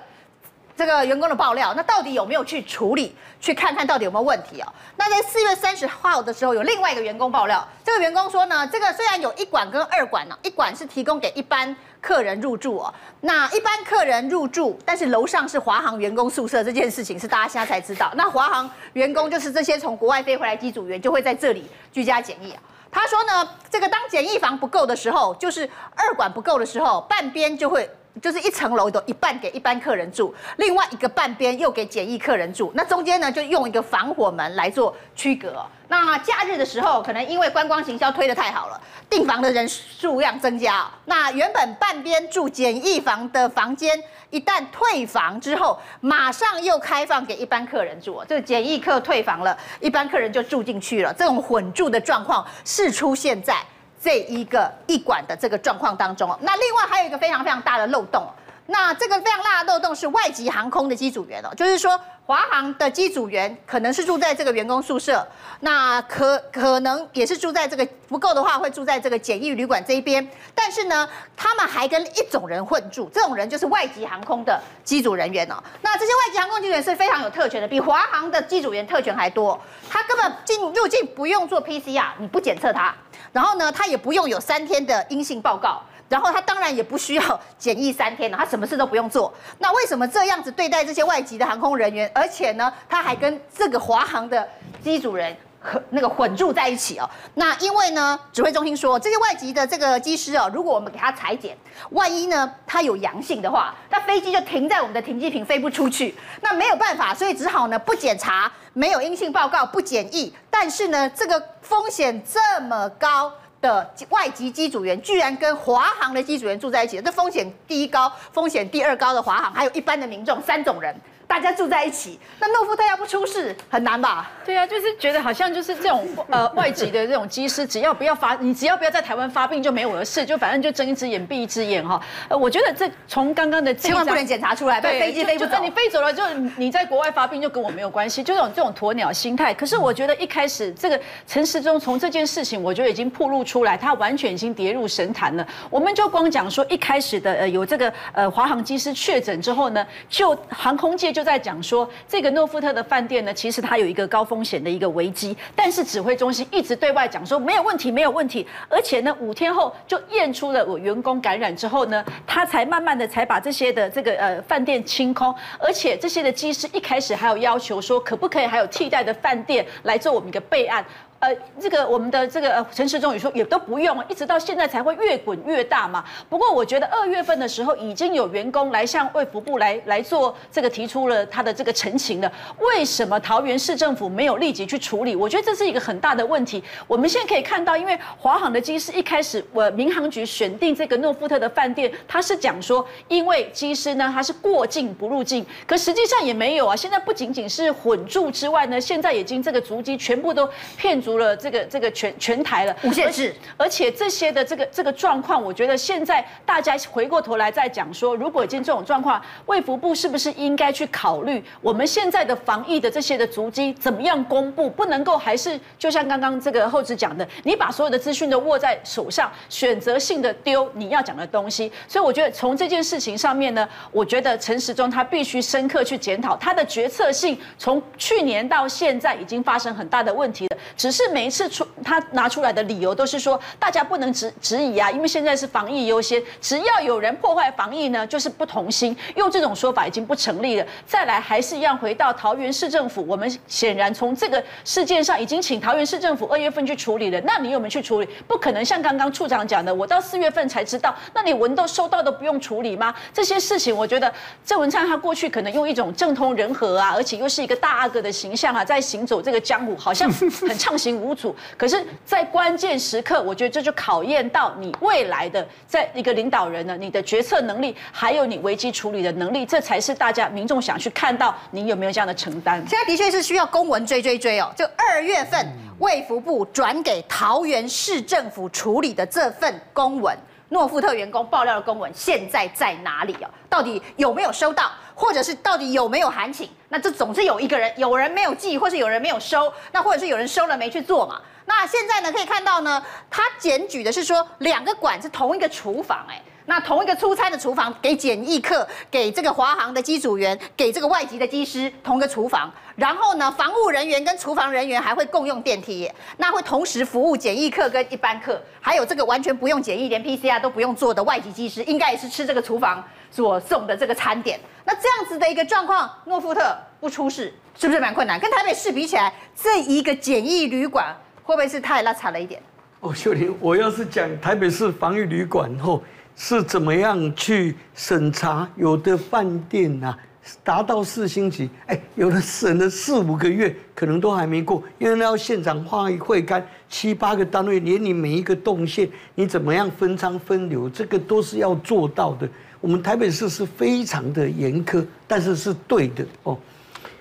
[0.77, 3.15] 这个员工的爆料，那到底有没有去处理？
[3.41, 4.71] 去看看到底有没有问题啊？
[4.97, 12.93] 那在四月三十号的时候，有另外一个员工爆料，这个员工说呢，这个虽然有一馆跟二馆呢，一馆是提供给一般客人入住哦，
[13.23, 18.13] 那一般客人入住，但是楼上是华航员工宿舍，这件事情是大家现在才知道。
[18.15, 22.61] 那华航员工就是这些从国外飞回来机组员，就会在这里居家检疫啊。
[22.93, 27.89] 他说呢，这个当简易房不够的时候，就是二管不够的时候，半边就会
[28.21, 35.65] 就是一层楼的一半给一般客人住，另外一个半边又给简易客人住，那中间呢就用一个防火门来做区隔。
[35.89, 48.23] 那假日的时候，可能因为观光行销推得太好了，订房的人数量增加，那原本半边住简易房的房间，一旦退房之后，马上又开放给一般客人住。
[48.29, 51.13] 这个检疫客退房了，一般客人就住进去了。
[51.15, 53.57] 这种混住的状况是出现在
[54.03, 56.37] 这一个一管的这个状况当中。
[56.41, 58.27] 那另外还有一个非常非常大的漏洞。
[58.71, 65.27] 那这个非常大的漏洞是外籍航空的机组员哦，就是说华航的机组员可能是住在这个员工宿舍，
[65.59, 75.61] 那可可能也是住在这个不够的话会住在这个简易旅馆这一边，但是呢，他们还跟一种人混住，这种人就是外籍航空的机组人员哦。
[75.83, 82.95] 那这些外籍航空机组员是非常有特权的，比华航的机组员特权还多，他根本进入境不用做 PCR，你不检测他，
[83.33, 85.83] 然后呢，他也不用有三天的阴性报告。
[86.11, 89.33] 然后他当然也不需要检疫三天了，他什么事都不用做。
[89.61, 92.11] 那为什么这样子对待这些外籍的航空人员？
[92.13, 94.47] 而且呢，他还跟这个华航的
[94.83, 97.09] 机组人和那个混住在一起哦。
[97.35, 101.57] 那因为呢，指挥中心说这些外籍的这个机师哦，如果我们给他裁剪，
[101.91, 106.13] 万一呢他有阳性的话，那飞机就停在我们的停机坪飞不出去。
[106.41, 110.35] 那没有办法，所以只好呢不检查，没有阴性报告，不检疫。
[110.51, 113.33] 但是呢，这个风险这么高。
[113.61, 120.95] 的外籍机组员居然跟华航的机组员住在一起，这风险第一高，风险第二高的华航，还有一般的民众，三种人。
[121.31, 124.29] 大家住在一起，那诺夫特要不出事很难吧？
[124.45, 132.03] 对啊，就是觉得好像就是这种呃外籍的这种机师，只要不要发，你只要不要在台湾发病就没我的事，就反正就睁一只眼闭一只眼哈。
[132.29, 139.55] 呃，我觉得这从刚刚的千万不能检查出来，对，飞机飞不走，你飞走了就你在国外发病就跟我没有关系，就这种这种鸵鸟心态。
[139.55, 145.47] 可是我觉得一开始这个陈时中从这件事情，我觉得已经暴露出来，他完全已经跌入神坛了。
[145.71, 151.87] 我们就光讲说一开始的呃有这个呃华航机师确诊之后呢，就航空界就就在讲说。
[152.09, 170.83] 这个诺富特的饭店呢，其实它有一个高风险的一个危机，但是指挥中心一直对外讲说没有问题，没有问题，而且呢，五天后就验出了我员工感染之后呢，他才慢慢的才把这些的这个呃饭店清空，而且这些的机师一开始还有要求说，可不可以还有替代的饭店来做我们一个备案。
[171.21, 171.29] 呃，
[171.61, 176.03] 这个我们的这个呃陈时中也说也都不用，一直到现在才会越滚越大嘛。
[176.31, 182.33] 不过我觉得二月份的时候已经有员工来向卫福部来来做这个提出了他的这个陈情了。
[182.59, 185.15] 为什么桃园市政府没有立即去处理？
[185.15, 186.65] 我觉得这是一个很大的问题。
[186.87, 196.75] 我们现在可以看到，因为华航的机师一开始我民航局选定这个诺富特的饭店，他是讲说因为机师呢他是过境不入境，可实际上也没有啊。
[196.75, 200.49] 现在不仅仅是混住之外呢，现在已经这个足迹全部都
[200.79, 201.10] 骗足。
[201.11, 203.35] 足了这个这个全全台了，无限制。
[203.57, 214.71] 而且这些的这个这个状况，我觉得现在大家回过头来再讲说，如果已经这种状况，卫福部是不是应该去考虑我们现在的防疫的这些的足迹怎么样公布？
[214.71, 221.71] 不能够还是就像刚刚这个后置讲的，你把所有的资讯都握在手上，选择性的丢你要讲的东西。
[221.89, 230.57] 所以我觉得从这件事情上面呢，我觉得陈时中他必须深刻去检讨他的决策性，从去年到现在已经发生很大的问题了。
[230.77, 238.97] 只是是每一次出他拿出来的理由都是说大家不能质质疑啊，因为现在是防疫优先，只要有人破坏防疫呢，就是不同心。
[239.17, 240.67] 用这种说法已经不成立了。
[240.87, 247.21] 再来还是一样回到桃园市政府，我们显然从这个事件上已经请桃园市政府二月份去处理了。
[247.23, 248.09] 那你有没有去处理？
[248.27, 250.95] 不可能像刚刚处长讲的，我到四月份才知道。
[251.15, 252.95] 那你文都收到都不用处理吗？
[253.13, 254.13] 这些事情，我觉得
[254.45, 261.35] 郑文灿他过去可能用一种政通人和啊，而且又是一个大阿哥的形象啊，在行走这个江湖，好像很畅行无阻。
[261.57, 272.65] 可是，在关键时刻，我觉得这就考验到你未来的在一个领导人呢，你的决策能力，还有你危机处理的能力，这才是大家民众想去看到你有没有这样的承担。
[272.69, 275.47] 现在的确是需要公文追追追哦，就二月份
[275.79, 280.17] 卫福部转给桃园市政府处理的这份公文。
[280.53, 283.31] 诺富特员工爆料的公文现在在哪里哦？
[283.49, 284.69] 到底有没有收到，
[285.01, 286.47] 或者是到底有没有函请？
[286.69, 291.19] 那这总是有一个人，有人没有寄，或是有人没有收，那或者是有人收了没去做嘛？
[291.47, 296.21] 那现在呢，可以看到呢，他检举的是说两个馆是同一个厨房，哎。
[296.47, 302.53] 那同一个出差的厨房，给检疫客，给这个华航的机组员，给这个外籍的机师，同一个厨房。
[302.75, 314.39] 然后呢，防务人员跟厨房人员还会共用电梯，那会同时服务检疫客跟一般客，还有这个完全不用检疫，连 PCR 都不用做的外籍机师，应该也是吃这个厨房所送的这个餐点。
[314.65, 318.19] 那这样子的一个状况，诺富特不出事，是不是蛮困难？
[318.21, 322.41] 跟台北市比起来，这一个简易旅馆会不会是太拉差了一点？
[322.81, 325.83] 哦，秀玲，我要是讲台北市防疫旅馆后。
[326.17, 328.47] 是怎么样去审查？
[328.57, 329.99] 有的饭店呐、啊，
[330.45, 342.29] 达到四星级，哎，有的审了四五个月，可能都还没过，因为那要现场画一会勘七八个单位，连你每一个动线，你怎么样分仓分流，这个都是要做到的。
[342.61, 346.39] 我们台北市是非常的严苛，但是是对的哦。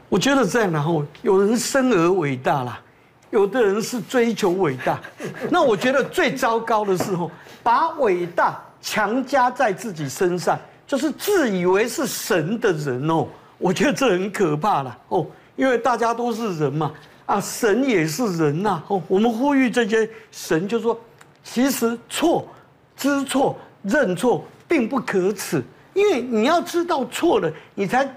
[0.08, 2.80] 我觉得这样，然后有人生而伟大啦，
[3.30, 5.00] 有的人是追求伟大，
[5.52, 7.30] 那我觉得最糟糕的是哦，
[7.62, 8.64] 把伟大。
[8.82, 10.58] 强加在自己身上，
[10.88, 16.90] 就是自以为是神的人哦，我觉得这很可怕了哦，因为大家都是人嘛，
[17.26, 20.98] 啊，神也是人呐哦，我们呼吁这些神，就说
[21.44, 22.48] 其实错、
[22.96, 25.62] 知错、认错并不可耻，
[25.94, 28.08] 因为你要知道错了，你才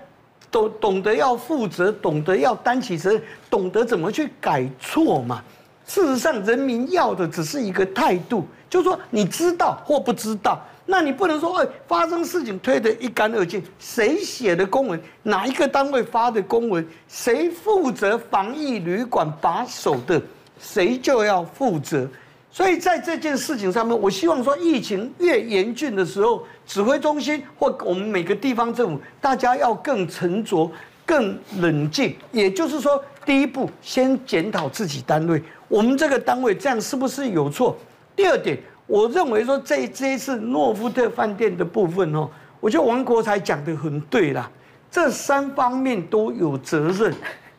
[0.51, 5.43] 懂懂得要负责，懂得要担起责任，懂得怎么去改错嘛。
[5.87, 8.47] 事实上，人民要的只是一个态度。
[8.71, 20.23] 就说你知道或不知道，那你不能说哎，发生事情推得一干二净，谁写的公文，哪一个单位发的公文，谁负责防疫旅馆把守的，
[20.59, 22.09] 谁就要负责。
[22.53, 30.71] 所以在这件事情上面，我希望说，疫情越严峻的时候，指挥中心或我们每个地方政府，大家要更沉着、
[31.07, 32.15] 更冷静。
[32.31, 37.75] 也就是说，第一步先检讨自己单位，我们这个单位这样是不是有错？
[38.15, 42.29] 第二点，我认为说这这一次诺富特饭店的部分哦，
[42.61, 44.51] 我觉得王国才讲得很对啦，
[44.91, 47.15] 这三方面都有责任，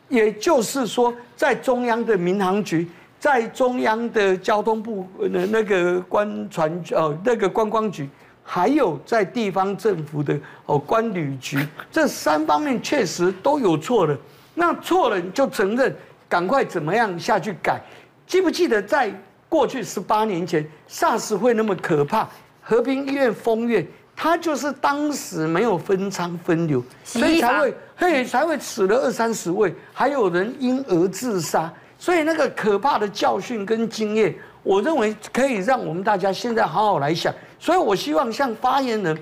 [0.08, 2.88] 也就是说，在中央的民航局，
[3.24, 8.09] 在中央的交通部那那个官船呃那个观光局，
[8.43, 14.17] 还有在地方政府的哦官旅局，这三方面确实都有错了，
[14.53, 15.95] 那错了你就承认，
[16.28, 17.82] 赶快怎么样下去改，
[18.28, 19.09] 记不记得在？
[19.47, 22.28] 过去十八年前，SARS 会那么可怕？
[22.61, 31.71] 和平医院封院，它就是当时没有分仓分流，所以才会嘿才会死了二三十位，还有人因而自杀。
[32.04, 37.34] 所以那个可怕的教训跟经验，我认为可以让我们大家现在好好来想。
[37.58, 39.18] 所以我希望像发言人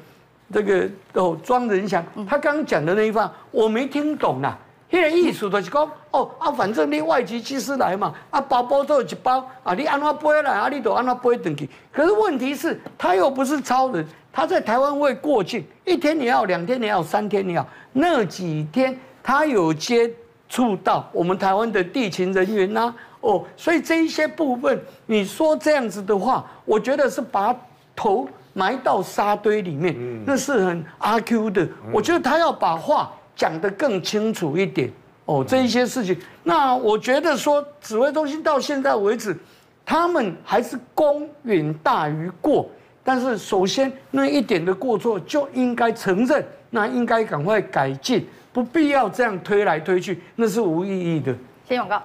[0.51, 4.57] 这个哦庄人祥，他刚刚讲的那一番，我没听懂啊。
[4.89, 11.69] 那个意思就是讲，哦啊，反正你外籍技师来嘛，啊包包都有一包，啊你安怎背来，啊你都安怎背回去。
[11.91, 14.03] 可是问题是，他又不是超人，
[14.33, 17.63] 他在台湾会过境，一天你要，两天你要，三天你要，
[17.93, 20.11] 那几天他有接
[20.51, 27.55] 触到我们台湾的地勤人员呐、啊，哦，所以这一些部分，你说这样子的话，我觉得是把
[27.95, 29.95] 头埋到沙堆里面，
[30.25, 31.67] 那是很阿 Q 的。
[31.91, 33.11] 我觉得他要把话。
[33.33, 34.87] 讲得更清楚一点
[35.25, 35.37] 哦。
[35.39, 36.15] 哦，这一些事情。
[36.43, 39.35] 那我觉得说，指挥中心到现在为止，
[39.83, 42.69] 他们还是功远大于过。
[43.03, 51.33] 但是首先那一点的过错就应该承认，那应该赶快改进，不必要这样推来推去，那是无意义的。
[51.65, 52.03] 先广告，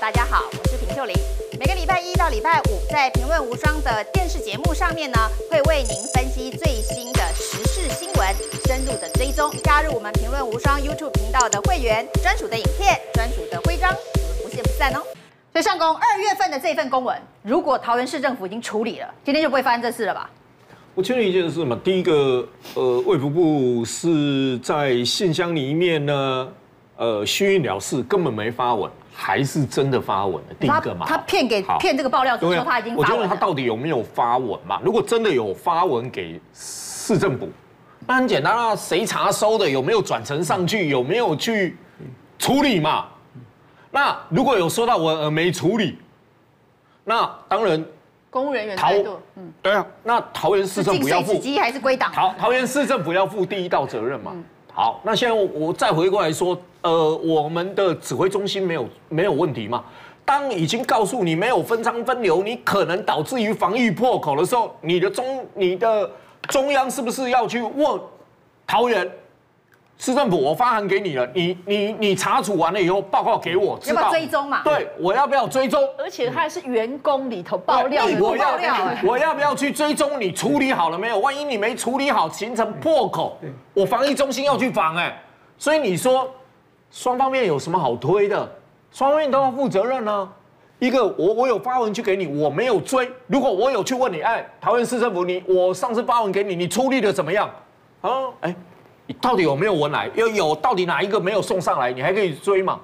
[0.00, 1.14] 大家好，我是平秀玲。
[1.56, 5.16] 每个礼拜一到礼拜五，在《评论无双》的电视节目上面呢，
[5.48, 8.34] 会为您分析最新的时事新闻，
[8.66, 9.48] 深入的追踪。
[9.62, 15.00] 加入我们《评论无双》YouTube 频道的会员，专属的影片，专属的徽章，我们不见不散哦。
[15.52, 20.28] 所以上公二月份的这份公文，如果桃园市政府已经处理了，今天就不会发生这事了吧？
[20.96, 26.48] 我确认一件事嘛，第一个，呃，卫福部是在信箱里面呢，
[26.96, 30.54] 呃，虚应了事，根本没发文，还是真的发文了？
[30.60, 33.00] 第一个嘛，他骗给骗这个爆料者说他已经发文。
[33.00, 34.80] 我觉得他到底有没有发文嘛？
[34.84, 37.48] 如果真的有发文给市政府，
[38.06, 39.68] 那很简单啊，谁查收的？
[39.68, 40.88] 有没有转呈上去？
[40.88, 41.76] 有没有去
[42.38, 43.06] 处理嘛？
[43.90, 45.98] 那如果有收到文而没处理，
[47.04, 47.84] 那当然，
[48.34, 52.10] 公务人员态度，嗯，对啊，那桃园市政府要负，还是归党？
[52.12, 54.34] 桃桃园市政府要负第一道责任嘛。
[54.72, 59.84] 好，那现在我再回过来说，呃，我们的指挥中心没有没有问题嘛？
[60.24, 66.10] 当已经告诉你没有分仓分流，你可能导致于防疫破口的时候，你的中你的
[66.48, 68.00] 中央是不是要去问
[68.66, 69.08] 桃园？
[70.04, 74.60] 市政府，我发函给你了，你你你查处完了以后报告给我，知道要不要追踪嘛？
[74.62, 75.80] 对，我要不要追踪？
[75.96, 78.58] 而且他还是员工里头爆料，我要
[79.02, 80.20] 我要不要去追踪？
[80.20, 81.18] 你处理好了没有？
[81.20, 83.38] 万一你没处理好，形成破口，
[83.72, 85.18] 我防疫中心要去防哎，
[85.56, 86.30] 所以你说
[86.90, 88.46] 双方面有什么好推的？
[88.92, 90.28] 双方面都要负责任呢。
[90.80, 93.10] 一个我我有发文去给你，我没有追。
[93.26, 97.48] 如果我有去问你，哎，桃园市政府，你我上次发文给你，你处理的怎么样？
[98.02, 98.10] 啊，
[98.42, 98.54] 哎。
[99.06, 100.10] 你到底有没有文来？
[100.14, 101.92] 要有，到底哪一个没有送上来？
[101.92, 102.80] 你还可以追嘛？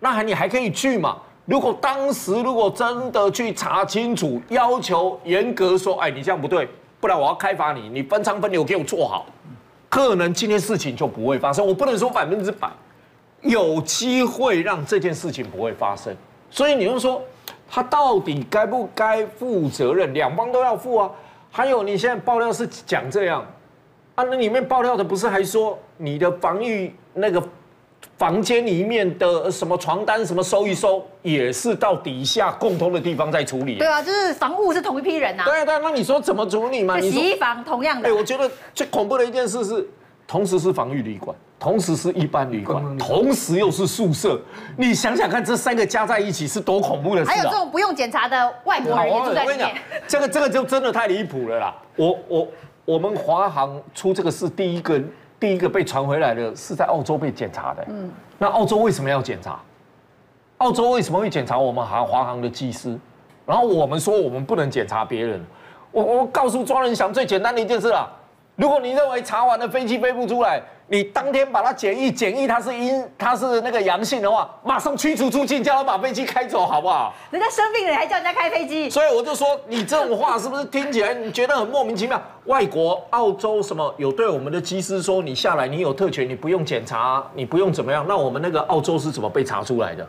[0.00, 1.16] 那还你还可以去嘛？
[1.44, 6.68] 如果当时如果真的去查清楚，要求严格说，哎，你这样不对，
[7.00, 9.26] 不然我要开罚你，你分仓分流给我做好，
[9.88, 11.66] 可能今天事情就不会发生。
[11.66, 12.68] 我不能说百分之百，
[13.42, 16.16] 有机会让这件事情不会发生。
[16.50, 17.22] 所以你就说，
[17.70, 20.12] 他到底该不该负责任？
[20.12, 21.10] 两方都要负啊。
[21.50, 23.44] 还有你现在爆料是讲这样。
[24.22, 27.42] 啊，那里面爆料的不是还说你的防御那个
[28.16, 33.78] 房间里面的什么床单什么收一收，也是到底下共通的地方在处理？
[33.78, 35.42] 对啊，就是防护是同一批人呐。
[35.44, 37.00] 对啊，对啊，那你说怎么处理嘛？
[37.00, 38.08] 洗衣房同样的。
[38.08, 39.84] 哎，我觉得最恐怖的一件事是，
[40.26, 44.40] 同时是防御旅馆，同时是一般旅馆，同时又是宿舍。
[44.76, 47.34] 你想想看，这三个加在一起是多恐怖的事啊！
[47.34, 49.74] 还有这种不用检查的外国人也住在里面。
[50.06, 51.74] 这个这个就真的太离谱了啦！
[51.96, 52.48] 我我。
[52.84, 55.00] 我们华航出这个事，第一个
[55.38, 57.84] 第一个被传回来的是在澳洲被检查的。
[57.88, 59.60] 嗯，那澳洲为什么要检查？
[60.58, 62.98] 澳洲为什么会检查我们航华航的机师？
[63.44, 65.44] 然后我们说我们不能检查别人。
[65.90, 68.10] 我我告诉庄人祥最简单的一件事啊，
[68.56, 70.62] 如果你认为查完了飞机飞不出来。
[70.88, 77.14] 你当天把它检疫，检疫它是阴，它是那个阳性的话，马上驱逐出境，叫他把飞机开走，好不好？
[77.30, 78.90] 人家生病了，还叫人家开飞机。
[78.90, 82.20] 所以我就说，你这种话是不是听起来你觉得很莫名其妙？
[82.44, 88.04] 外国、澳洲什么有对我们的机师说，你下来你有特权，你不用检查，你不用怎么样？
[88.06, 90.06] 那我们那个澳洲是怎么被查出来的？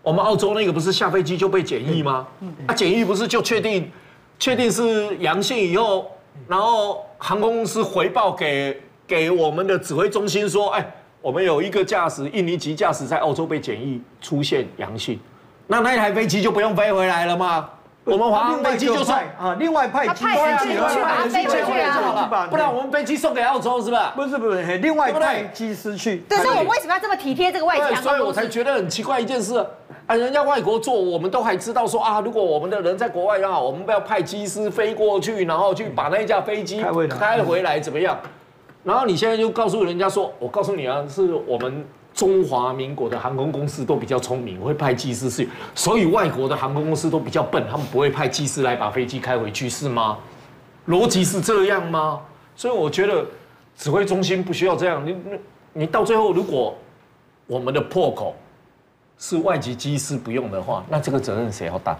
[0.00, 2.26] 我们澳洲那个不是下飞机就被检疫吗？
[2.66, 3.92] 啊，检疫不是就确定
[4.38, 6.10] 确定是阳性以后，
[6.48, 8.82] 然后航空公司回报给。
[9.08, 10.84] 给我们的指挥中心说，哎，
[11.22, 15.16] 我们有一个驾驶，印尼籍驾驶在澳洲被检疫出现阳性，
[15.68, 17.70] 那那一台飞机就不用飞回来了吗？
[18.02, 24.12] 我们华航飞机就算啊，另外派机去把它飞回去啊，不然我们飞机送给澳洲是吧？
[24.16, 26.16] 不是不是，另外派机师去。
[26.28, 27.94] 对，所以我们为什么要这么体贴这个外籍？
[28.02, 29.64] 所以我才觉得很奇怪一件事，
[30.06, 38.16] 啊，人家外国做，我们都还知道说啊，如果我们的人在国外的话，我们不要派机师飞过去，然后去把那一架飞机开回来，怎么样？
[38.84, 41.84] 然后你现在就告诉人家说，我告诉你啊，是我们
[42.14, 50.18] 中华民国的航空公司都比较聪明，会派机师去，所以外国的航空公司都比较笨，他们不会派机师来把飞机开回去，是吗？
[50.86, 52.20] 逻辑是这样吗？
[52.54, 53.26] 所以我觉得
[53.76, 55.04] 指挥中心不需要这样。
[55.04, 55.16] 你
[55.72, 56.72] 你到最后，如果
[57.48, 58.36] 我们的破口
[59.18, 61.96] 是外籍机师不用的话，那这个责任谁要担？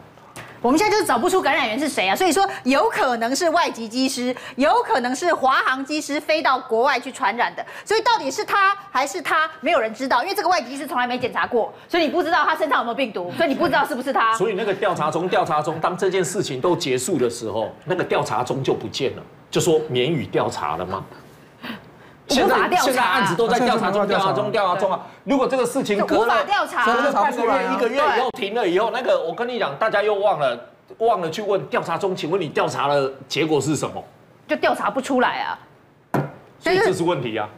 [0.63, 14.35] 我们现在就是找不出感染源是谁啊，所以说有可能是外籍机师，有可能是华航机师飞到国外去传染的，所以到底是他还是他，没有人知道，因为这个外籍机师从来没检查过，所以你不知道他身上有没有病毒， 所以你不知道是不是他。
[14.35, 21.05] 所以那个调查中，调查中，当这件事情都结束的时候，那个调查中就不见了，就说免予调查了吗？
[22.29, 25.01] 现法调查现在案子都在调查中，调查中，调查中啊！
[25.25, 30.59] 如果这个事情隔了无法调查隔了半个查不出来啊月、一个月以后停了以后，那个我跟你讲，大家又忘了
[30.99, 34.03] 忘了去问调查中，请问你调查的结果是什么？
[34.49, 35.59] 就调查不出来啊。
[36.59, 37.49] 所以这是问题啊。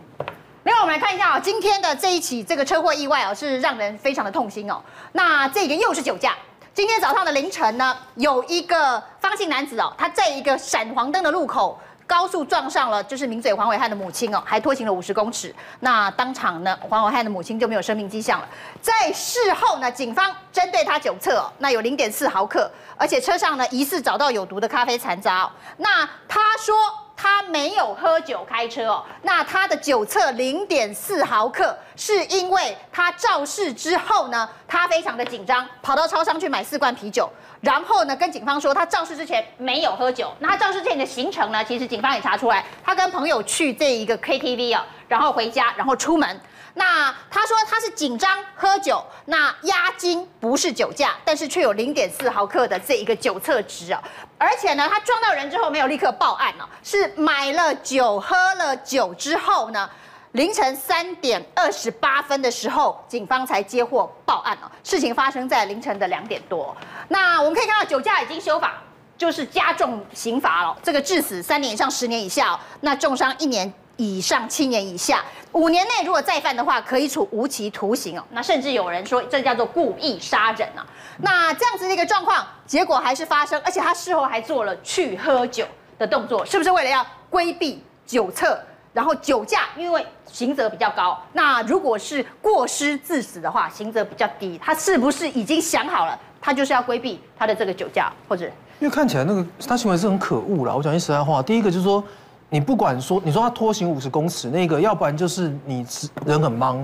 [0.65, 4.83] 另外，我们来看一下啊，今天的这一起这个车祸意外啊，是让人非常的痛心哦。
[5.13, 6.35] 那这个又是酒驾。
[6.75, 11.77] 今天早上的凌晨呢，有一个方姓男子哦，他在一个闪黄灯的路口
[12.09, 15.55] 高速撞上了，就是名嘴黄伟汉的母亲哦，还拖行了五十公尺。
[15.81, 18.49] 那当场呢，黄伟汉的母亲就没有生命迹象了。
[18.81, 25.51] 在事后呢，警方针对他酒测哦，那有零点四毫克，而且车上呢疑似找到有毒的咖啡残渣哦。
[25.77, 26.75] 那他说。
[27.21, 37.29] 他没有喝酒开车哦，那他的酒测零点四毫克，是因为他肇事之后呢，他非常的紧张，跑到超商去买四罐啤酒，
[37.61, 40.33] 然后呢跟警方说他肇事之前没有喝酒。
[40.39, 46.41] 那他肇事之前的行程呢，其实警方也查出来，他跟朋友去这一个 KTV 哦，然后回家，然后出门。
[46.75, 54.01] 那他说他是紧张喝酒，那押金不是酒驾，但是却有零点四毫克的这一个酒测值啊，
[54.39, 59.91] 而且呢，他撞到人之后没有立刻报案哦，是买了酒喝了酒之后呢，
[60.33, 64.71] 凌晨三点二十八分的时候，警方才接获报案哦。
[64.85, 66.75] 事情发生在凌晨的两点多，
[67.09, 68.75] 那我们可以看到酒驾已经修法，
[69.17, 73.73] 就是加重刑罚了，这个致死三年以上十年以下哦，那重伤一年。
[73.99, 78.25] 以上七年以下，五年内如果再犯的话，可以处无期徒刑哦。
[78.31, 80.87] 那甚至有人说这叫做故意杀人啊。
[81.19, 85.67] 那这样子的一个状况，结果还是发生，而且他事后还做了去喝酒
[85.99, 88.57] 的动作，是不是为了要规避酒测？
[88.93, 94.59] 然后酒驾，因为刑责比较高，那如果是过失致死的话，刑责比较低。
[94.63, 98.47] 他是不是已经想好了，他就是要规避他的这个酒驾，或者？
[98.79, 100.73] 因为看起来那个他行为是很可恶啦。
[100.75, 102.03] 我讲句实在话，第一个就是说。
[102.51, 105.85] 你不管说，你说他拖行五十公尺，那个要不然就是你
[106.25, 106.79] 人很忙，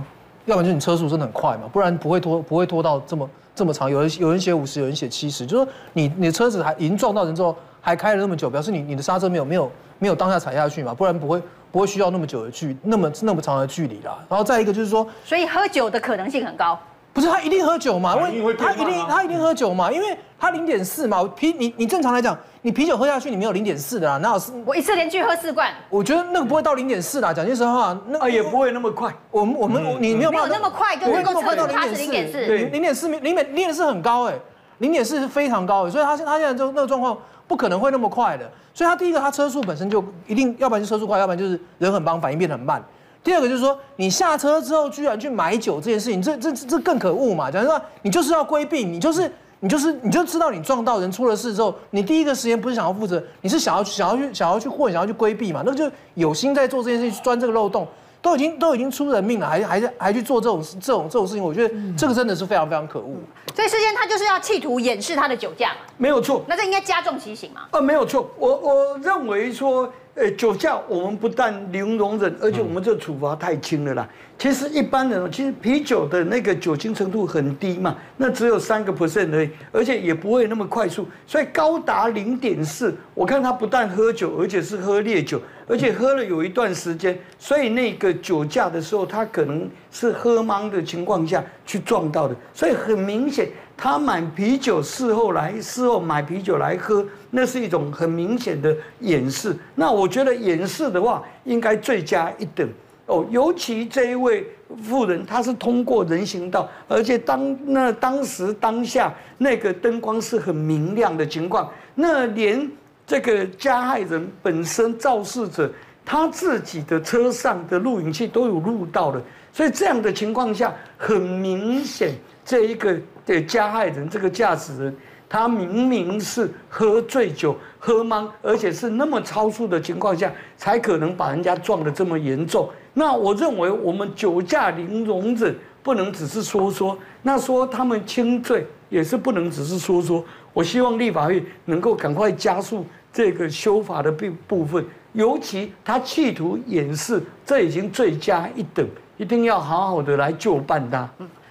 [0.44, 3.90] 要不然就是你车速真的很快嘛，不然不会拖不会拖到这么这么长。
[3.90, 11.42] 有人有人写五十，有人写七十，就是说你你的车子还已经撞到人之后还开了那么久，表示你你的刹车没有没有没有当下踩下去嘛，不然不会
[11.72, 14.18] 不会需要那么久的距那么那么长的距离啦。
[14.28, 16.78] 然后再一个就是说，所以喝酒的可能性很高。
[17.14, 18.16] 不是他一定喝酒嘛？
[18.16, 19.90] 他一定他一定他一定喝酒嘛？
[19.90, 24.42] 因为他零点四嘛，啤你你正常来讲，你啤酒喝下去你没有零点四的啦，哪有？
[24.66, 25.72] 我一次连续喝四罐。
[25.88, 29.14] 我觉得那个不会到零点四啦，讲句实话，那啊也不会那么快。
[29.30, 32.40] 我们我们你没有办法没有那么快就能够测出它是零点四。
[32.46, 34.34] 零零点四零点零点四很高哎，
[34.78, 38.50] 零点四是非常高哎，所以他现他现在就那个状况不可能会那么快的。
[38.74, 42.82] 所以他第一个他车速本身就一定，要不然就车速快，要不然就是人很帮，反应变得很慢。
[43.24, 47.50] 第二个就是说，你下车之后居然去买酒这件事情，这这这更可恶嘛！
[47.50, 55.62] 假如说你就是要规避，你就是你就是你就知道你撞到人出了事之后，你第一个时间不是想要负责，你是想要想要去想要去混，想要去规避嘛？
[55.64, 57.88] 那就有心在做这件事情，钻这个漏洞，
[58.20, 63.16] 都已经都已经出人命了，还还还去做这种这种这种事情，我觉得这个真的是非常非常可恶。
[63.54, 66.44] 所以事先他就是要企图掩饰他的酒驾，没有错。
[66.46, 67.62] 那这应该加重其刑嘛？
[67.70, 68.30] 啊，没有错。
[68.38, 69.90] 我我认为说。
[70.14, 74.08] 呃，酒驾我们不但零容忍，而且我们这处罚太轻了啦。
[74.38, 82.94] 其实一般人，其实啤酒的那个酒精程度很低嘛，那只有三个 percent 而已，而且也不会那么快速，所以高达零点四。
[83.12, 93.48] 我看他不但喝酒，而且是喝烈酒，而且喝了有一段时间，所以那个酒驾的时候，他可能是喝茫的情况下去撞到的，所以很明显。
[93.76, 97.04] 他买啤酒，事后来事后买啤酒来喝，
[97.36, 99.56] 那是一种很明显的掩饰。
[99.74, 102.68] 那我觉得掩饰的话，应该罪加一等
[103.06, 103.26] 哦。
[103.28, 104.46] 尤其这一位
[104.84, 112.70] 妇人，她是通过人行道，而且当那当时当下那个灯光是很明亮的情况，那连
[113.04, 115.68] 这个加害人本身肇事者
[116.04, 119.20] 他自己的车上的录影器都有录到的，
[119.52, 122.14] 所以这样的情况下，很明显
[122.44, 122.96] 这一个。
[123.26, 124.94] 的加害人这个驾驶人，
[125.28, 132.68] 他明明是喝醉酒、喝茫，而且是那么超速的情况下，才可能把人家撞得这么严重。
[132.92, 136.96] 那我认为我们酒驾零容忍，不能只是说说。
[137.22, 140.24] 那说他们轻罪，也是不能只是说说。
[140.52, 151.08] 我希望立法院能够赶快加速这个修法的部部分，尤其他企图掩饰，这已经罪加一等，一定要好好的来就办他。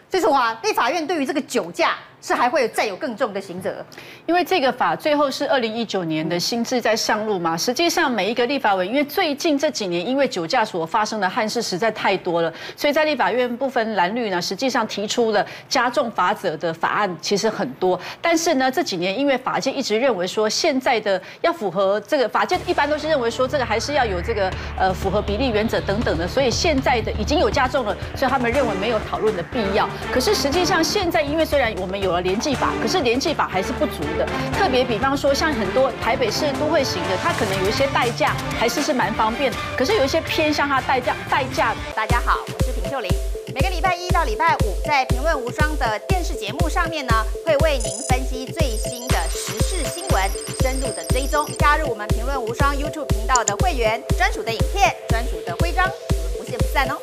[0.09, 3.85] 这是话，立法院对于这个酒驾是还会再有更重的刑责？
[4.25, 17.99] 因为这个法最后是二零一九年的新制在上路嘛，实际上每一个立法委，因为最近这几年因为酒驾所发生的憾事实在太多了，所以在立法院不分蓝绿呢，实际上提出了加重罚则的法案其实很多。
[18.21, 24.49] 但是呢，这几年因为法界一直认为说，现在的要符合这个法界一般都是认为说，这个还是要有这个
[24.79, 29.89] 呃符合比例原则等等的，所以现在的已经有加重了，所以他们认为没有讨论的必要。
[30.13, 34.27] 可是实际上现在因为虽然我们有了联计法，可是联计法还是不足的。
[34.57, 39.51] 特别比方说，像很多台北市都会型的，它可能有一些代驾还是是蛮方便。
[39.77, 41.75] 可是有一些偏向它代驾代驾。
[41.95, 43.09] 大家好，我是平秀玲。
[43.53, 47.13] 每个礼拜一到礼拜五，在评论无双的电视节目上面呢，
[47.45, 50.23] 会为您分析最新的时事新闻，
[50.61, 51.47] 深入的追踪。
[51.59, 56.97] 加入我们评论无双 YouTube 频道的会员，专属的影片，专属的徽章，我们不见不散哦。